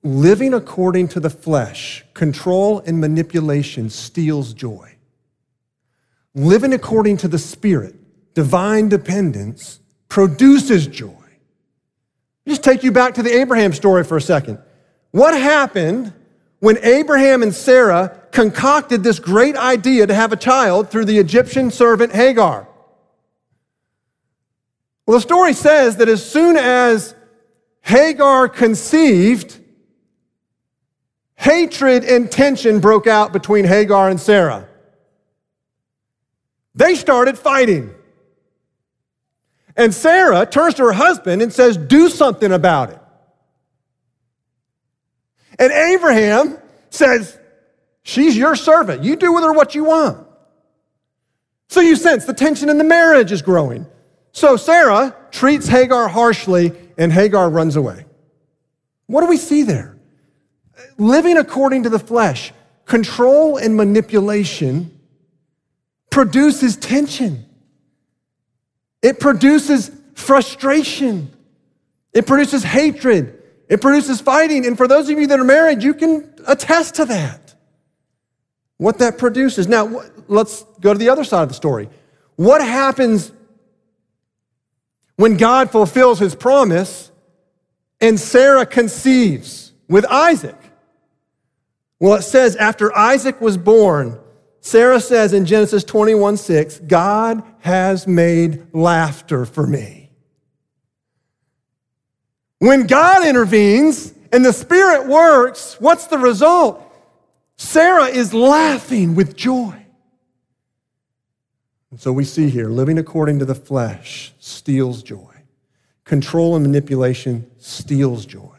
Living 0.06 0.54
according 0.54 1.08
to 1.08 1.20
the 1.20 1.32
flesh, 1.32 2.06
control 2.14 2.80
and 2.86 3.02
manipulation 3.02 3.90
steals 3.90 4.54
joy. 4.54 4.98
Living 6.36 6.74
according 6.74 7.18
to 7.18 7.28
the 7.28 7.40
Spirit, 7.40 7.96
divine 8.36 8.88
dependence, 8.88 9.80
produces 10.08 10.86
joy. 10.86 11.10
Just 12.48 12.64
take 12.64 12.84
you 12.84 12.92
back 12.92 13.16
to 13.16 13.24
the 13.24 13.36
Abraham 13.36 13.74
story 13.74 14.04
for 14.04 14.16
a 14.16 14.22
second. 14.22 14.60
What 15.10 15.34
happened 15.34 16.14
when 16.60 16.78
Abraham 16.84 17.42
and 17.42 17.52
Sarah 17.52 18.16
concocted 18.32 19.04
this 19.04 19.18
great 19.18 19.58
idea 19.58 20.06
to 20.06 20.14
have 20.14 20.32
a 20.32 20.38
child 20.38 20.92
through 20.92 21.06
the 21.06 21.18
Egyptian 21.18 21.72
servant 21.72 22.14
Hagar? 22.14 22.70
Well, 25.08 25.18
the 25.18 25.22
story 25.22 25.54
says 25.54 25.98
that 25.98 26.10
as 26.10 26.24
soon 26.24 26.58
as 26.58 27.16
Hagar 27.82 28.48
conceived, 28.48 29.62
hatred 31.36 32.04
and 32.04 32.32
tension 32.32 32.80
broke 32.80 33.08
out 33.08 33.34
between 33.34 33.66
Hagar 33.66 34.10
and 34.10 34.20
Sarah. 34.20 34.68
They 36.74 36.96
started 36.96 37.38
fighting. 37.38 37.94
And 39.78 39.94
Sarah 39.94 40.46
turns 40.46 40.76
to 40.76 40.84
her 40.84 40.94
husband 40.94 41.42
and 41.42 41.52
says, 41.52 41.78
Do 41.78 42.10
something 42.10 42.52
about 42.52 42.92
it. 42.92 43.00
And 45.60 45.72
Abraham 45.72 46.58
says, 46.90 47.38
She's 48.04 48.38
your 48.38 48.56
servant. 48.56 49.04
You 49.04 49.16
do 49.16 49.34
with 49.34 49.44
her 49.44 49.54
what 49.54 49.74
you 49.74 49.86
want. 49.86 50.26
So 51.68 51.82
you 51.82 51.96
sense 51.96 52.26
the 52.26 52.34
tension 52.34 52.70
in 52.70 52.78
the 52.78 52.84
marriage 52.84 53.32
is 53.32 53.42
growing. 53.42 53.88
So 54.32 54.58
Sarah 54.58 55.16
treats 55.32 55.68
Hagar 55.68 56.08
harshly, 56.08 56.74
and 56.98 57.12
Hagar 57.12 57.50
runs 57.50 57.76
away. 57.76 58.06
What 59.08 59.22
do 59.22 59.28
we 59.28 59.38
see 59.38 59.64
there? 59.64 59.95
Living 60.98 61.38
according 61.38 61.84
to 61.84 61.90
the 61.90 62.00
flesh, 62.00 62.54
control 62.86 63.58
and 63.58 63.76
manipulation 63.76 64.92
produces 66.10 66.78
tension. 66.78 67.46
It 69.02 69.20
produces 69.20 69.92
frustration. 70.14 71.32
It 72.14 72.26
produces 72.26 72.64
hatred. 72.64 73.42
It 73.70 73.82
produces 73.82 74.22
fighting. 74.22 74.66
And 74.66 74.78
for 74.78 74.88
those 74.88 75.10
of 75.10 75.20
you 75.20 75.28
that 75.28 75.40
are 75.40 75.44
married, 75.44 75.84
you 75.84 75.94
can 75.94 76.34
attest 76.48 76.96
to 76.96 77.06
that. 77.06 77.54
What 78.78 79.00
that 79.00 79.18
produces. 79.18 79.68
Now, 79.68 80.04
let's 80.28 80.64
go 80.80 80.94
to 80.94 81.00
the 81.00 81.10
other 81.10 81.24
side 81.24 81.44
of 81.44 81.50
the 81.50 81.56
story. 81.56 81.90
What 82.36 82.62
happens 82.62 83.32
when 85.16 85.38
God 85.38 85.72
fulfills 85.72 86.20
his 86.20 86.36
promise 86.36 87.12
and 88.02 88.20
Sarah 88.20 88.66
conceives 88.66 89.72
with 89.88 90.06
Isaac? 90.06 90.58
Well, 92.06 92.20
it 92.20 92.22
says, 92.22 92.56
after 92.58 92.96
Isaac 92.96 93.42
was 93.42 93.58
born, 93.58 94.20
Sarah 94.62 95.00
says 95.00 95.34
in 95.34 95.48
Genesis 95.48 95.84
21 95.84 96.38
6, 96.38 96.82
God 96.82 97.42
has 97.62 98.06
made 98.06 98.68
laughter 98.76 99.44
for 99.44 99.66
me. 99.66 100.12
When 102.60 102.86
God 102.86 103.26
intervenes 103.26 104.14
and 104.32 104.46
the 104.46 104.54
Spirit 104.54 105.08
works, 105.08 105.78
what's 105.80 106.06
the 106.06 106.20
result? 106.20 106.80
Sarah 107.58 108.06
is 108.06 108.36
laughing 108.36 109.16
with 109.16 109.36
joy. 109.36 109.76
And 111.90 112.00
so 112.00 112.14
we 112.14 112.24
see 112.24 112.52
here 112.52 112.70
living 112.70 113.00
according 113.00 113.40
to 113.40 113.46
the 113.46 113.56
flesh 113.56 114.32
steals 114.38 115.02
joy, 115.02 115.34
control 116.04 116.56
and 116.56 116.64
manipulation 116.64 117.50
steals 117.58 118.28
joy. 118.28 118.55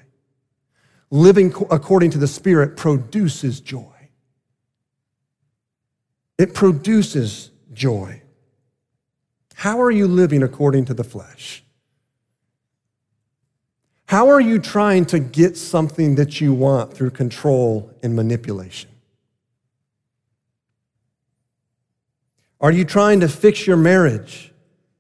Living 1.11 1.53
according 1.71 2.11
to 2.11 2.19
the 2.19 2.27
Spirit 2.27 2.77
produces 2.77 3.61
joy. 3.61 3.93
It 6.39 6.55
produces 6.55 7.51
joy. 7.73 8.23
How 9.55 9.81
are 9.81 9.91
you 9.91 10.07
living 10.07 10.43
according 10.43 10.85
to 10.87 10.95
the 10.95 11.05
flesh? 11.05 11.65
How 14.07 14.29
are 14.29 14.41
you 14.41 14.59
trying 14.59 15.05
to 15.07 15.19
get 15.19 15.57
something 15.57 16.15
that 16.17 16.41
you 16.41 16.53
want 16.53 16.93
through 16.93 17.11
control 17.11 17.91
and 18.03 18.15
manipulation? 18.15 18.91
Are 22.61 22.71
you 22.71 22.85
trying 22.85 23.21
to 23.21 23.29
fix 23.29 23.67
your 23.67 23.77
marriage 23.77 24.53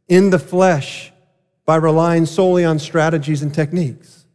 in 0.08 0.30
the 0.30 0.38
flesh 0.38 1.12
by 1.64 1.76
relying 1.76 2.26
solely 2.26 2.64
on 2.64 2.78
strategies 2.78 3.42
and 3.42 3.54
techniques? 3.54 4.25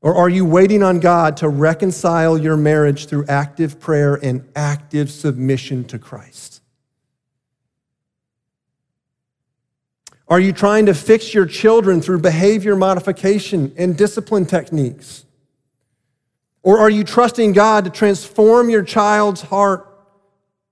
Or 0.00 0.14
are 0.14 0.28
you 0.28 0.44
waiting 0.44 0.82
on 0.82 1.00
God 1.00 1.36
to 1.38 1.48
reconcile 1.48 2.38
your 2.38 2.56
marriage 2.56 3.06
through 3.06 3.26
active 3.26 3.80
prayer 3.80 4.14
and 4.14 4.48
active 4.54 5.10
submission 5.10 5.84
to 5.86 5.98
Christ? 5.98 6.62
Are 10.28 10.38
you 10.38 10.52
trying 10.52 10.86
to 10.86 10.94
fix 10.94 11.32
your 11.32 11.46
children 11.46 12.00
through 12.00 12.20
behavior 12.20 12.76
modification 12.76 13.72
and 13.76 13.96
discipline 13.96 14.44
techniques? 14.46 15.24
Or 16.62 16.78
are 16.78 16.90
you 16.90 17.02
trusting 17.02 17.54
God 17.54 17.84
to 17.84 17.90
transform 17.90 18.68
your 18.68 18.82
child's 18.82 19.40
heart 19.40 19.86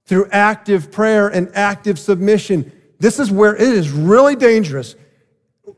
through 0.05 0.29
active 0.31 0.93
prayer 0.93 1.29
and 1.29 1.51
active 1.55 1.99
submission? 1.99 2.71
This 2.99 3.19
is 3.19 3.31
where 3.31 3.57
it 3.57 3.63
is 3.63 3.91
really 3.91 4.37
dangerous. 4.37 4.95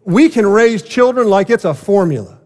We 0.05 0.29
can 0.29 0.47
raise 0.47 0.83
children 0.83 1.29
like 1.29 1.49
it's 1.49 1.65
a 1.65 1.73
formula. 1.73 2.38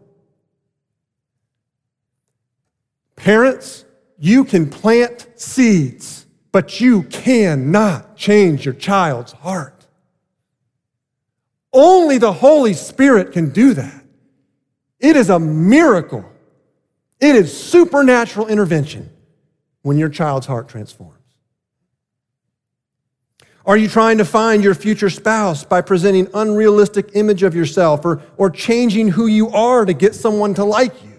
Parents, 3.23 3.85
you 4.19 4.43
can 4.43 4.69
plant 4.69 5.29
seeds, 5.37 6.27
but 6.51 6.81
you 6.81 7.05
cannot 7.05 8.17
change 8.17 8.65
your 8.65 8.75
child's 8.75 9.31
heart. 9.31 9.87
Only 11.73 12.19
the 12.19 12.33
Holy 12.33 12.75
Spirit 12.75 13.31
can 13.31 13.51
do 13.51 13.75
that. 13.75 14.05
It 14.99 15.15
is 15.15 15.31
a 15.31 15.39
miracle. 15.39 16.25
It 17.21 17.37
is 17.37 17.57
supernatural 17.57 18.49
intervention 18.49 19.09
when 19.83 19.99
your 19.99 20.09
child's 20.09 20.47
heart 20.47 20.69
transforms. 20.69 21.15
Are 23.65 23.77
you 23.77 23.87
trying 23.87 24.19
to 24.19 24.25
find 24.25 24.65
your 24.65 24.75
future 24.75 25.11
spouse 25.11 25.63
by 25.63 25.81
presenting 25.81 26.27
unrealistic 26.35 27.11
image 27.15 27.45
of 27.45 27.55
yourself 27.55 28.05
or, 28.05 28.21
or 28.37 28.51
changing 28.51 29.11
who 29.11 29.29
you 29.29 29.49
are 29.51 29.85
to 29.85 29.93
get 29.93 30.17
someone 30.17 30.55
to 30.55 30.65
like 30.65 31.05
you? 31.05 31.12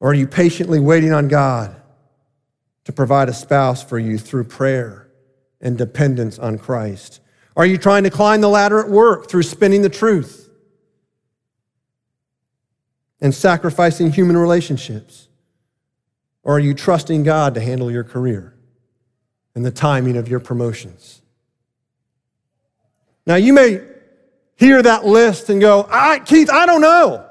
Or 0.00 0.10
are 0.10 0.14
you 0.14 0.26
patiently 0.26 0.78
waiting 0.78 1.12
on 1.12 1.28
God 1.28 1.74
to 2.84 2.92
provide 2.92 3.28
a 3.28 3.34
spouse 3.34 3.82
for 3.82 3.98
you 3.98 4.18
through 4.18 4.44
prayer 4.44 5.08
and 5.60 5.76
dependence 5.78 6.38
on 6.38 6.58
Christ? 6.58 7.20
Are 7.56 7.66
you 7.66 7.78
trying 7.78 8.04
to 8.04 8.10
climb 8.10 8.42
the 8.42 8.48
ladder 8.48 8.78
at 8.80 8.88
work 8.88 9.30
through 9.30 9.44
spinning 9.44 9.82
the 9.82 9.88
truth 9.88 10.50
and 13.20 13.34
sacrificing 13.34 14.12
human 14.12 14.36
relationships? 14.36 15.28
Or 16.42 16.56
are 16.56 16.60
you 16.60 16.74
trusting 16.74 17.24
God 17.24 17.54
to 17.54 17.60
handle 17.60 17.90
your 17.90 18.04
career 18.04 18.54
and 19.54 19.64
the 19.64 19.70
timing 19.70 20.16
of 20.16 20.28
your 20.28 20.38
promotions? 20.38 21.22
Now, 23.26 23.34
you 23.34 23.52
may 23.52 23.80
hear 24.54 24.80
that 24.82 25.04
list 25.04 25.48
and 25.48 25.60
go, 25.60 25.88
I, 25.90 26.20
Keith, 26.20 26.50
I 26.50 26.66
don't 26.66 26.80
know. 26.80 27.28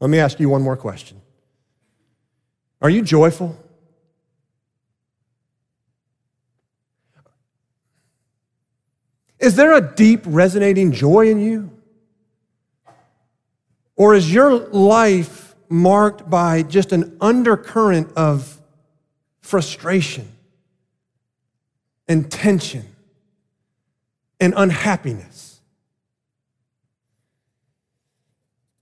Let 0.00 0.10
me 0.10 0.18
ask 0.18 0.40
you 0.40 0.48
one 0.48 0.62
more 0.62 0.76
question 0.76 1.17
Are 2.80 2.90
you 2.90 3.02
joyful? 3.02 3.56
Is 9.38 9.56
there 9.56 9.72
a 9.74 9.80
deep 9.80 10.22
resonating 10.26 10.92
joy 10.92 11.30
in 11.30 11.40
you? 11.40 11.70
Or 13.96 14.14
is 14.14 14.32
your 14.32 14.56
life 14.68 15.54
marked 15.68 16.28
by 16.28 16.62
just 16.62 16.92
an 16.92 17.16
undercurrent 17.20 18.12
of 18.16 18.60
frustration 19.40 20.28
and 22.06 22.30
tension 22.30 22.84
and 24.40 24.54
unhappiness? 24.56 25.47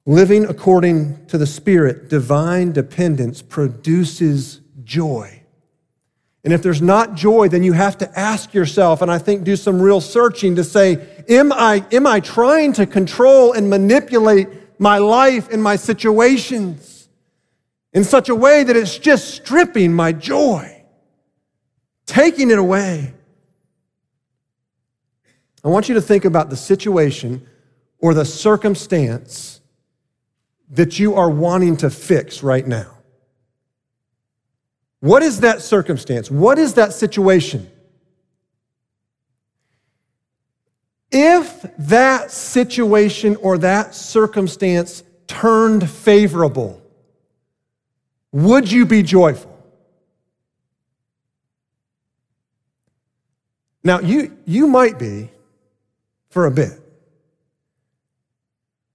Living 0.06 0.44
according 0.44 1.26
to 1.26 1.36
the 1.36 1.46
Spirit, 1.46 2.08
divine 2.08 2.70
dependence 2.70 3.42
produces 3.42 4.60
joy. 4.84 5.42
And 6.44 6.52
if 6.52 6.62
there's 6.62 6.80
not 6.80 7.16
joy, 7.16 7.48
then 7.48 7.64
you 7.64 7.72
have 7.72 7.98
to 7.98 8.18
ask 8.18 8.54
yourself, 8.54 9.02
and 9.02 9.10
I 9.10 9.18
think 9.18 9.42
do 9.42 9.56
some 9.56 9.82
real 9.82 10.00
searching 10.00 10.54
to 10.54 10.62
say, 10.62 11.04
am 11.28 11.52
I, 11.52 11.84
am 11.90 12.06
I 12.06 12.20
trying 12.20 12.72
to 12.74 12.86
control 12.86 13.52
and 13.52 13.68
manipulate 13.68 14.48
my 14.78 14.98
life 14.98 15.48
and 15.50 15.60
my 15.60 15.74
situations 15.74 17.08
in 17.92 18.04
such 18.04 18.28
a 18.28 18.34
way 18.34 18.62
that 18.62 18.76
it's 18.76 18.96
just 18.96 19.34
stripping 19.34 19.92
my 19.92 20.12
joy, 20.12 20.84
taking 22.06 22.52
it 22.52 22.58
away? 22.58 23.12
I 25.64 25.68
want 25.68 25.88
you 25.88 25.96
to 25.96 26.00
think 26.00 26.24
about 26.24 26.48
the 26.48 26.56
situation 26.56 27.44
or 27.98 28.14
the 28.14 28.24
circumstance 28.24 29.60
that 30.70 30.98
you 30.98 31.14
are 31.14 31.30
wanting 31.30 31.76
to 31.78 31.90
fix 31.90 32.42
right 32.42 32.66
now. 32.66 32.92
What 35.00 35.22
is 35.22 35.40
that 35.40 35.62
circumstance? 35.62 36.30
What 36.30 36.58
is 36.58 36.74
that 36.74 36.92
situation? 36.92 37.70
If 41.12 41.64
that 41.78 42.30
situation 42.30 43.36
or 43.36 43.58
that 43.58 43.94
circumstance 43.94 45.02
turned 45.26 45.88
favorable, 45.88 46.82
would 48.32 48.70
you 48.70 48.84
be 48.84 49.02
joyful? 49.02 49.52
Now, 53.84 54.00
you, 54.00 54.36
you 54.44 54.66
might 54.66 54.98
be 54.98 55.30
for 56.30 56.46
a 56.46 56.50
bit, 56.50 56.72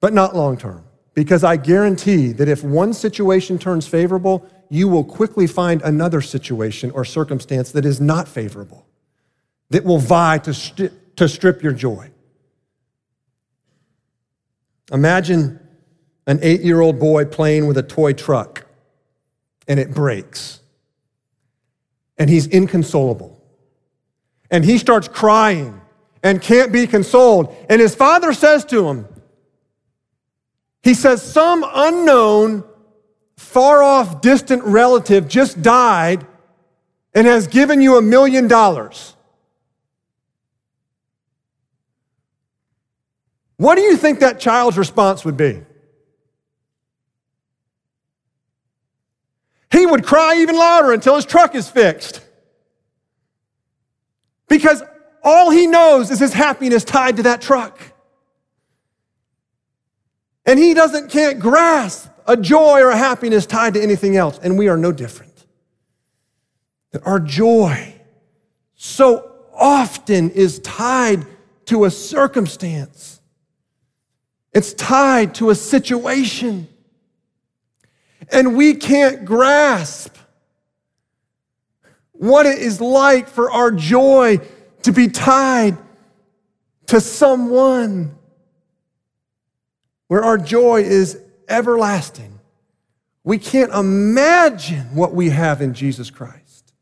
but 0.02 0.12
not 0.12 0.36
long 0.36 0.58
term. 0.58 0.84
Because 1.14 1.44
I 1.44 1.58
guarantee 1.58 2.32
that 2.34 2.48
if 2.48 2.64
one 2.64 2.94
situation 2.94 3.60
turns 3.60 3.86
favorable, 3.88 4.48
you 4.70 4.88
will 4.88 5.04
quickly 5.04 5.48
find 5.48 5.82
another 5.82 6.22
situation 6.22 6.92
or 6.92 7.04
circumstance 7.04 7.72
that 7.74 7.86
is 7.86 8.00
not 8.00 8.28
favorable, 8.28 8.86
that 9.70 9.84
will 9.84 10.00
vie 10.00 10.38
to, 10.40 10.92
to 11.18 11.28
strip 11.28 11.62
your 11.62 11.74
joy. 11.74 12.10
Imagine 14.92 15.60
an 16.28 16.40
eight 16.42 16.62
year 16.62 16.80
old 16.82 17.00
boy 17.00 17.26
playing 17.26 17.68
with 17.68 17.78
a 17.78 17.84
toy 17.84 18.14
truck 18.14 18.66
and 19.68 19.80
it 19.80 19.94
breaks. 19.94 20.60
And 22.18 22.30
he's 22.30 22.48
inconsolable. 22.48 23.42
And 24.50 24.64
he 24.64 24.78
starts 24.78 25.08
crying 25.08 25.82
and 26.24 26.42
can't 26.42 26.72
be 26.72 26.88
consoled. 26.88 27.56
And 27.70 27.82
his 27.82 27.96
father 27.96 28.34
says 28.34 28.66
to 28.66 28.88
him, 28.88 29.08
he 30.84 30.94
says, 30.94 31.22
Some 31.22 31.66
unknown 31.68 32.64
far 33.38 33.84
off, 33.84 34.22
distant 34.22 34.64
relative 34.64 35.28
just 35.28 35.62
died 35.62 36.26
and 37.14 37.28
has 37.28 37.48
given 37.48 37.82
you 37.82 37.98
a 37.98 38.02
million 38.02 38.48
dollars. 38.48 39.16
What 43.58 43.76
do 43.76 43.82
you 43.82 43.96
think 43.96 44.22
that 44.22 44.40
child's 44.40 44.78
response 44.78 45.24
would 45.24 45.38
be? 45.38 45.62
He 49.72 49.86
would 49.86 50.04
cry 50.04 50.38
even 50.38 50.56
louder 50.58 50.94
until 50.94 51.16
his 51.16 51.26
truck 51.26 51.56
is 51.56 51.70
fixed. 51.70 52.22
Because 54.48 54.84
all 55.24 55.50
he 55.50 55.68
knows 55.68 56.12
is 56.12 56.20
his 56.20 56.34
happiness 56.34 56.84
tied 56.84 57.18
to 57.18 57.24
that 57.24 57.42
truck. 57.42 57.80
And 60.52 60.60
he 60.60 60.74
doesn't 60.74 61.10
can't 61.10 61.40
grasp 61.40 62.10
a 62.28 62.36
joy 62.36 62.82
or 62.82 62.90
a 62.90 62.98
happiness 62.98 63.46
tied 63.46 63.76
to 63.76 63.82
anything 63.82 64.18
else. 64.18 64.38
And 64.44 64.58
we 64.58 64.68
are 64.68 64.76
no 64.76 64.92
different. 64.92 65.46
That 66.92 67.08
our 67.08 67.22
joy 67.22 67.96
so 68.76 69.32
often 69.56 70.30
is 70.32 70.60
tied 70.60 71.26
to 71.68 71.86
a 71.86 71.90
circumstance, 71.90 73.22
it's 74.52 74.74
tied 74.74 75.36
to 75.36 75.52
a 75.52 75.56
situation. 75.56 76.68
And 78.30 78.58
we 78.58 78.74
can't 78.74 79.24
grasp 79.24 80.18
what 82.12 82.46
it 82.46 82.60
is 82.60 82.82
like 82.82 83.30
for 83.30 83.50
our 83.50 83.72
joy 83.72 84.42
to 84.84 84.92
be 84.92 85.08
tied 85.08 85.78
to 86.88 87.00
someone 87.00 88.18
where 90.12 90.26
our 90.26 90.38
joy 90.38 90.82
is 90.82 91.18
everlasting. 91.48 92.38
We 93.24 93.38
can't 93.38 93.72
imagine 93.72 94.94
what 94.94 95.14
we 95.14 95.30
have 95.30 95.62
in 95.62 95.74
Jesus 95.74 96.10
Christ. 96.10 96.74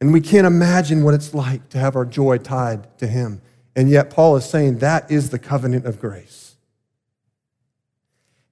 And 0.00 0.14
we 0.14 0.22
can't 0.22 0.46
imagine 0.46 1.04
what 1.04 1.12
it's 1.12 1.34
like 1.34 1.68
to 1.68 1.78
have 1.78 1.96
our 1.96 2.06
joy 2.06 2.38
tied 2.38 2.96
to 2.96 3.06
Him. 3.06 3.42
And 3.76 3.90
yet, 3.90 4.08
Paul 4.08 4.36
is 4.36 4.46
saying 4.46 4.78
that 4.78 5.10
is 5.10 5.28
the 5.28 5.38
covenant 5.38 5.84
of 5.84 6.00
grace. 6.00 6.56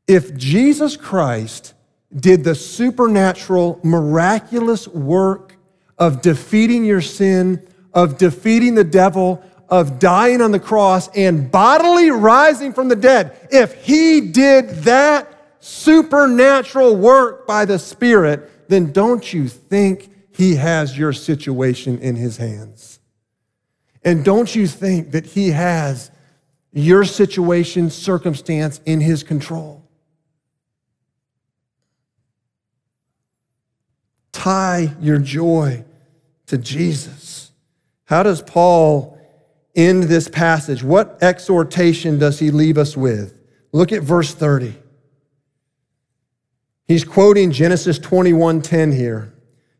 If 0.06 0.36
Jesus 0.36 0.98
Christ 0.98 1.72
did 2.14 2.44
the 2.44 2.54
supernatural, 2.54 3.80
miraculous 3.82 4.86
work 4.86 5.56
of 5.96 6.20
defeating 6.20 6.84
your 6.84 7.00
sin, 7.00 7.66
of 7.94 8.18
defeating 8.18 8.74
the 8.74 8.84
devil, 8.84 9.42
of 9.74 9.98
dying 9.98 10.40
on 10.40 10.52
the 10.52 10.60
cross, 10.60 11.08
and 11.16 11.50
bodily 11.50 12.08
rising 12.08 12.72
from 12.72 12.88
the 12.88 12.94
dead, 12.94 13.36
if 13.50 13.74
he 13.84 14.20
did 14.20 14.68
that 14.84 15.56
supernatural 15.58 16.94
work 16.94 17.44
by 17.44 17.64
the 17.64 17.76
Spirit, 17.76 18.68
then 18.68 18.92
don't 18.92 19.32
you 19.32 19.48
think 19.48 20.10
he 20.30 20.54
has 20.54 20.96
your 20.96 21.12
situation 21.12 21.98
in 21.98 22.14
his 22.14 22.36
hands? 22.36 23.00
And 24.04 24.24
don't 24.24 24.54
you 24.54 24.68
think 24.68 25.10
that 25.10 25.26
he 25.26 25.48
has 25.48 26.12
your 26.72 27.04
situation, 27.04 27.90
circumstance 27.90 28.80
in 28.86 29.00
his 29.00 29.24
control? 29.24 29.82
Tie 34.30 34.94
your 35.00 35.18
joy 35.18 35.84
to 36.46 36.58
Jesus. 36.58 37.50
How 38.04 38.22
does 38.22 38.40
Paul 38.40 39.13
end 39.74 40.04
this 40.04 40.28
passage? 40.28 40.82
What 40.82 41.18
exhortation 41.22 42.18
does 42.18 42.38
he 42.38 42.50
leave 42.50 42.78
us 42.78 42.96
with? 42.96 43.38
Look 43.72 43.92
at 43.92 44.02
verse 44.02 44.32
30. 44.32 44.74
He's 46.86 47.04
quoting 47.04 47.50
Genesis 47.50 47.98
21:10 47.98 48.92
here. 48.92 49.32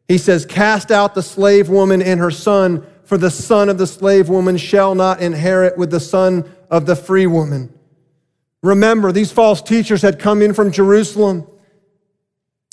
He 0.09 0.18
says, 0.18 0.46
"Cast 0.46 0.90
out 0.90 1.14
the 1.14 1.22
slave 1.22 1.68
woman 1.68 2.02
and 2.02 2.18
her 2.20 2.30
son, 2.30 2.83
for 3.04 3.18
the 3.18 3.30
son 3.30 3.68
of 3.68 3.78
the 3.78 3.87
slave 3.87 4.28
woman 4.28 4.57
shall 4.57 4.94
not 4.94 5.20
inherit 5.20 5.76
with 5.76 5.90
the 5.90 6.00
son 6.00 6.44
of 6.70 6.87
the 6.87 6.96
free 6.96 7.26
woman." 7.26 7.70
Remember, 8.62 9.12
these 9.12 9.30
false 9.30 9.61
teachers 9.61 10.02
had 10.02 10.18
come 10.18 10.40
in 10.40 10.54
from 10.54 10.70
Jerusalem 10.70 11.46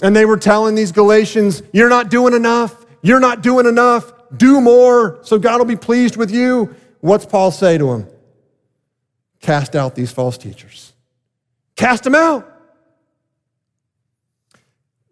and 0.02 0.16
they 0.16 0.26
were 0.26 0.38
telling 0.38 0.76
these 0.76 0.92
Galatians, 0.92 1.62
You're 1.72 1.90
not 1.90 2.10
doing 2.10 2.34
enough. 2.34 2.86
You're 3.02 3.20
not 3.20 3.42
doing 3.42 3.66
enough. 3.66 4.14
Do 4.36 4.62
more 4.62 5.20
so 5.24 5.38
God 5.38 5.60
will 5.60 5.66
be 5.66 5.76
pleased 5.76 6.18
with 6.18 6.32
you. 6.32 6.76
What's 7.02 7.26
Paul 7.26 7.52
say 7.52 7.78
to 7.78 7.86
them? 7.88 8.08
Cast 9.42 9.76
out 9.76 9.96
these 9.96 10.12
false 10.12 10.38
teachers. 10.38 10.94
Cast 11.76 12.04
them 12.04 12.16
out. 12.16 12.48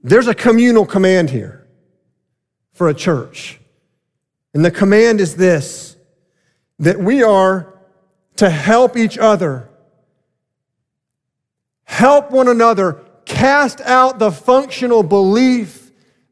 There's 0.02 0.28
a 0.28 0.36
communal 0.36 0.86
command 0.86 1.30
here 1.30 1.68
for 2.74 2.90
a 2.90 2.94
church. 2.94 3.60
And 4.54 4.64
the 4.64 4.72
command 4.72 5.20
is 5.20 5.36
this 5.36 5.98
that 6.80 6.98
we 6.98 7.22
are 7.24 7.78
to 8.38 8.50
help 8.50 8.96
each 8.96 9.18
other, 9.18 9.70
help 11.84 12.32
one 12.32 12.48
another 12.48 13.04
cast 13.26 13.82
out 13.82 14.18
the 14.18 14.32
functional 14.32 15.04
belief 15.04 15.79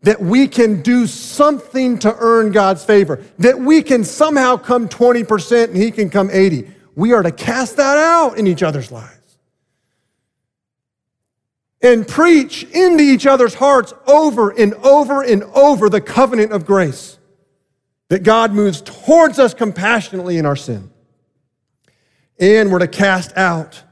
that 0.03 0.21
we 0.21 0.47
can 0.47 0.81
do 0.81 1.07
something 1.07 1.97
to 1.99 2.15
earn 2.19 2.51
God's 2.51 2.83
favor, 2.83 3.23
that 3.39 3.59
we 3.59 3.81
can 3.81 4.03
somehow 4.03 4.57
come 4.57 4.87
20% 4.87 5.65
and 5.65 5.77
he 5.77 5.91
can 5.91 6.09
come 6.09 6.29
80. 6.31 6.71
We 6.95 7.13
are 7.13 7.23
to 7.23 7.31
cast 7.31 7.77
that 7.77 7.97
out 7.97 8.37
in 8.37 8.47
each 8.47 8.63
other's 8.63 8.91
lives. 8.91 9.13
And 11.81 12.07
preach 12.07 12.63
into 12.63 13.03
each 13.03 13.27
other's 13.27 13.53
hearts 13.53 13.93
over 14.07 14.49
and 14.49 14.73
over 14.75 15.21
and 15.21 15.43
over 15.43 15.89
the 15.89 16.01
covenant 16.01 16.51
of 16.51 16.65
grace 16.65 17.17
that 18.09 18.23
God 18.23 18.51
moves 18.51 18.81
towards 18.81 19.37
us 19.37 19.53
compassionately 19.53 20.37
in 20.37 20.45
our 20.45 20.55
sin. 20.55 20.89
And 22.39 22.71
we're 22.71 22.79
to 22.79 22.87
cast 22.87 23.35
out 23.35 23.83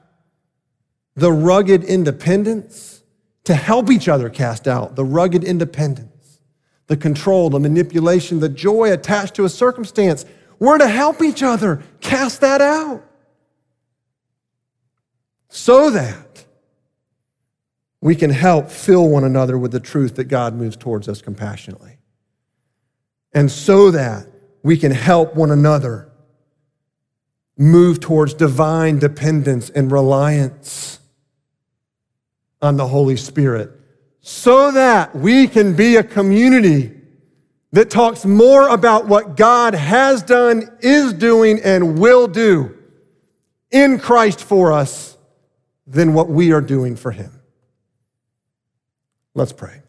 the 1.15 1.31
rugged 1.31 1.83
independence 1.83 2.94
to 3.45 3.55
help 3.55 3.89
each 3.89 4.07
other 4.07 4.29
cast 4.29 4.67
out 4.67 4.95
the 4.95 5.05
rugged 5.05 5.43
independence, 5.43 6.39
the 6.87 6.97
control, 6.97 7.49
the 7.49 7.59
manipulation, 7.59 8.39
the 8.39 8.49
joy 8.49 8.91
attached 8.91 9.35
to 9.35 9.45
a 9.45 9.49
circumstance. 9.49 10.25
We're 10.59 10.77
to 10.77 10.87
help 10.87 11.21
each 11.21 11.41
other 11.41 11.83
cast 12.01 12.41
that 12.41 12.61
out 12.61 13.03
so 15.49 15.89
that 15.89 16.45
we 18.01 18.15
can 18.15 18.29
help 18.29 18.69
fill 18.69 19.09
one 19.09 19.23
another 19.23 19.57
with 19.57 19.71
the 19.71 19.79
truth 19.79 20.15
that 20.15 20.25
God 20.25 20.53
moves 20.53 20.75
towards 20.75 21.07
us 21.07 21.21
compassionately. 21.21 21.97
And 23.33 23.51
so 23.51 23.91
that 23.91 24.27
we 24.63 24.77
can 24.77 24.91
help 24.91 25.35
one 25.35 25.51
another 25.51 26.11
move 27.57 27.99
towards 27.99 28.33
divine 28.33 28.99
dependence 28.99 29.69
and 29.69 29.91
reliance 29.91 30.99
on 32.65 32.77
the 32.77 32.87
Holy 32.87 33.15
Spirit 33.15 33.71
so 34.21 34.71
that 34.71 35.15
we 35.15 35.47
can 35.47 35.75
be 35.75 35.97
a 35.97 36.03
community 36.03 36.91
that 37.71 37.89
talks 37.89 38.25
more 38.25 38.69
about 38.69 39.05
what 39.05 39.37
God 39.37 39.75
has 39.75 40.23
done, 40.23 40.77
is 40.79 41.13
doing, 41.13 41.59
and 41.63 41.99
will 41.99 42.27
do 42.27 42.75
in 43.69 43.99
Christ 43.99 44.41
for 44.41 44.71
us 44.71 45.17
than 45.85 46.13
what 46.13 46.29
we 46.29 46.53
are 46.53 46.61
doing 46.61 46.95
for 46.95 47.11
Him. 47.11 47.39
Let's 49.33 49.53
pray. 49.53 49.81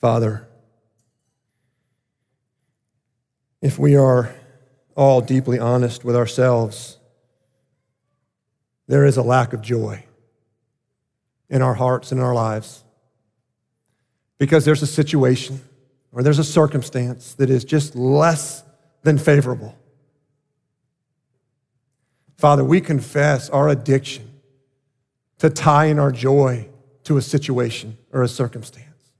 Father, 0.00 0.48
if 3.64 3.78
we 3.78 3.96
are 3.96 4.30
all 4.94 5.22
deeply 5.22 5.58
honest 5.58 6.04
with 6.04 6.14
ourselves, 6.14 6.98
there 8.88 9.06
is 9.06 9.16
a 9.16 9.22
lack 9.22 9.54
of 9.54 9.62
joy 9.62 10.04
in 11.48 11.62
our 11.62 11.72
hearts 11.72 12.12
and 12.12 12.20
our 12.20 12.34
lives 12.34 12.84
because 14.36 14.66
there's 14.66 14.82
a 14.82 14.86
situation 14.86 15.62
or 16.12 16.22
there's 16.22 16.38
a 16.38 16.44
circumstance 16.44 17.32
that 17.36 17.48
is 17.48 17.64
just 17.64 17.96
less 17.96 18.62
than 19.02 19.16
favorable. 19.16 19.74
Father, 22.36 22.62
we 22.62 22.82
confess 22.82 23.48
our 23.48 23.70
addiction 23.70 24.30
to 25.38 25.48
tying 25.48 25.98
our 25.98 26.12
joy 26.12 26.68
to 27.04 27.16
a 27.16 27.22
situation 27.22 27.96
or 28.12 28.22
a 28.22 28.28
circumstance. 28.28 29.12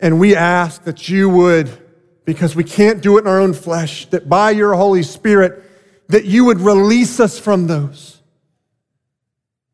And 0.00 0.18
we 0.18 0.34
ask 0.34 0.84
that 0.84 1.10
you 1.10 1.28
would 1.28 1.87
because 2.28 2.54
we 2.54 2.62
can't 2.62 3.00
do 3.00 3.16
it 3.16 3.22
in 3.22 3.26
our 3.26 3.40
own 3.40 3.54
flesh, 3.54 4.04
that 4.10 4.28
by 4.28 4.50
your 4.50 4.74
Holy 4.74 5.02
Spirit, 5.02 5.62
that 6.08 6.26
you 6.26 6.44
would 6.44 6.60
release 6.60 7.20
us 7.20 7.38
from 7.38 7.68
those 7.68 8.20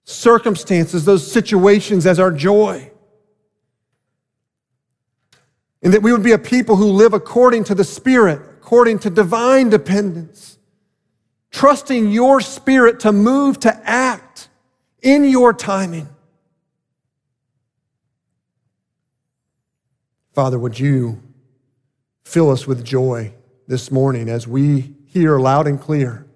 circumstances, 0.04 1.04
those 1.04 1.28
situations 1.28 2.06
as 2.06 2.20
our 2.20 2.30
joy. 2.30 2.92
And 5.82 5.92
that 5.92 6.02
we 6.02 6.12
would 6.12 6.22
be 6.22 6.30
a 6.30 6.38
people 6.38 6.76
who 6.76 6.84
live 6.92 7.12
according 7.12 7.64
to 7.64 7.74
the 7.74 7.82
Spirit, 7.82 8.40
according 8.58 9.00
to 9.00 9.10
divine 9.10 9.68
dependence, 9.68 10.56
trusting 11.50 12.12
your 12.12 12.40
Spirit 12.40 13.00
to 13.00 13.10
move, 13.10 13.58
to 13.58 13.80
act 13.82 14.48
in 15.02 15.24
your 15.24 15.52
timing. 15.52 16.08
Father, 20.34 20.57
would 20.57 20.78
you 20.78 21.20
Fill 22.25 22.51
us 22.51 22.66
with 22.66 22.85
joy 22.85 23.35
this 23.66 23.91
morning 23.91 24.29
as 24.29 24.47
we 24.47 24.95
hear 25.07 25.39
loud 25.39 25.66
and 25.66 25.81
clear 25.81 26.27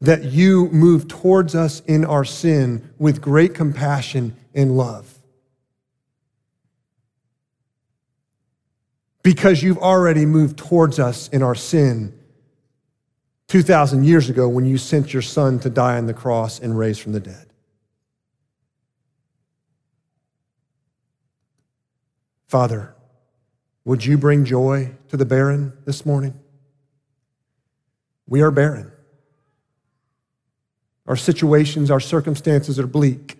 that 0.00 0.24
you 0.24 0.68
move 0.68 1.08
towards 1.08 1.54
us 1.54 1.80
in 1.80 2.04
our 2.04 2.24
sin 2.24 2.90
with 2.98 3.20
great 3.20 3.54
compassion 3.54 4.36
and 4.54 4.76
love. 4.76 5.18
Because 9.22 9.62
you've 9.62 9.78
already 9.78 10.24
moved 10.24 10.56
towards 10.56 10.98
us 10.98 11.28
in 11.28 11.42
our 11.42 11.54
sin 11.54 12.18
2,000 13.48 14.04
years 14.04 14.30
ago 14.30 14.48
when 14.48 14.64
you 14.64 14.78
sent 14.78 15.12
your 15.12 15.22
son 15.22 15.58
to 15.58 15.68
die 15.68 15.98
on 15.98 16.06
the 16.06 16.14
cross 16.14 16.58
and 16.60 16.78
raise 16.78 16.98
from 16.98 17.12
the 17.12 17.20
dead. 17.20 17.46
Father, 22.46 22.94
would 23.84 24.04
you 24.04 24.18
bring 24.18 24.44
joy 24.44 24.92
to 25.08 25.16
the 25.16 25.24
barren 25.24 25.72
this 25.84 26.04
morning? 26.04 26.38
We 28.26 28.42
are 28.42 28.50
barren. 28.50 28.92
Our 31.06 31.16
situations, 31.16 31.90
our 31.90 32.00
circumstances 32.00 32.78
are 32.78 32.86
bleak. 32.86 33.36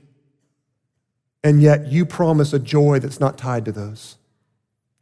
And 1.45 1.63
yet 1.63 1.87
you 1.87 2.05
promise 2.05 2.53
a 2.53 2.59
joy 2.59 2.99
that's 2.99 3.21
not 3.21 3.39
tied 3.39 3.65
to 3.67 3.73
those. 3.73 4.17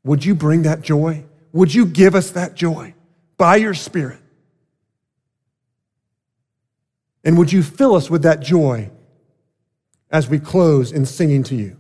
Would 0.05 0.25
you 0.25 0.35
bring 0.35 0.63
that 0.63 0.83
joy? 0.83 1.25
Would 1.53 1.75
you 1.75 1.87
give 1.87 2.15
us 2.15 2.31
that 2.31 2.55
joy 2.55 2.95
by 3.37 3.57
your 3.57 3.75
Spirit? 3.75 4.21
And 7.25 7.37
would 7.39 7.53
you 7.53 7.63
fill 7.63 7.95
us 7.95 8.09
with 8.09 8.23
that 8.23 8.41
joy 8.41 8.91
as 10.11 10.29
we 10.29 10.39
close 10.39 10.93
in 10.93 11.05
singing 11.07 11.43
to 11.45 11.55
you? 11.55 11.77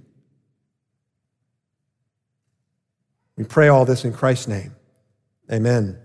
We 3.38 3.44
pray 3.44 3.68
all 3.68 3.84
this 3.84 4.04
in 4.04 4.12
Christ's 4.12 4.48
name. 4.48 4.74
Amen. 5.50 5.96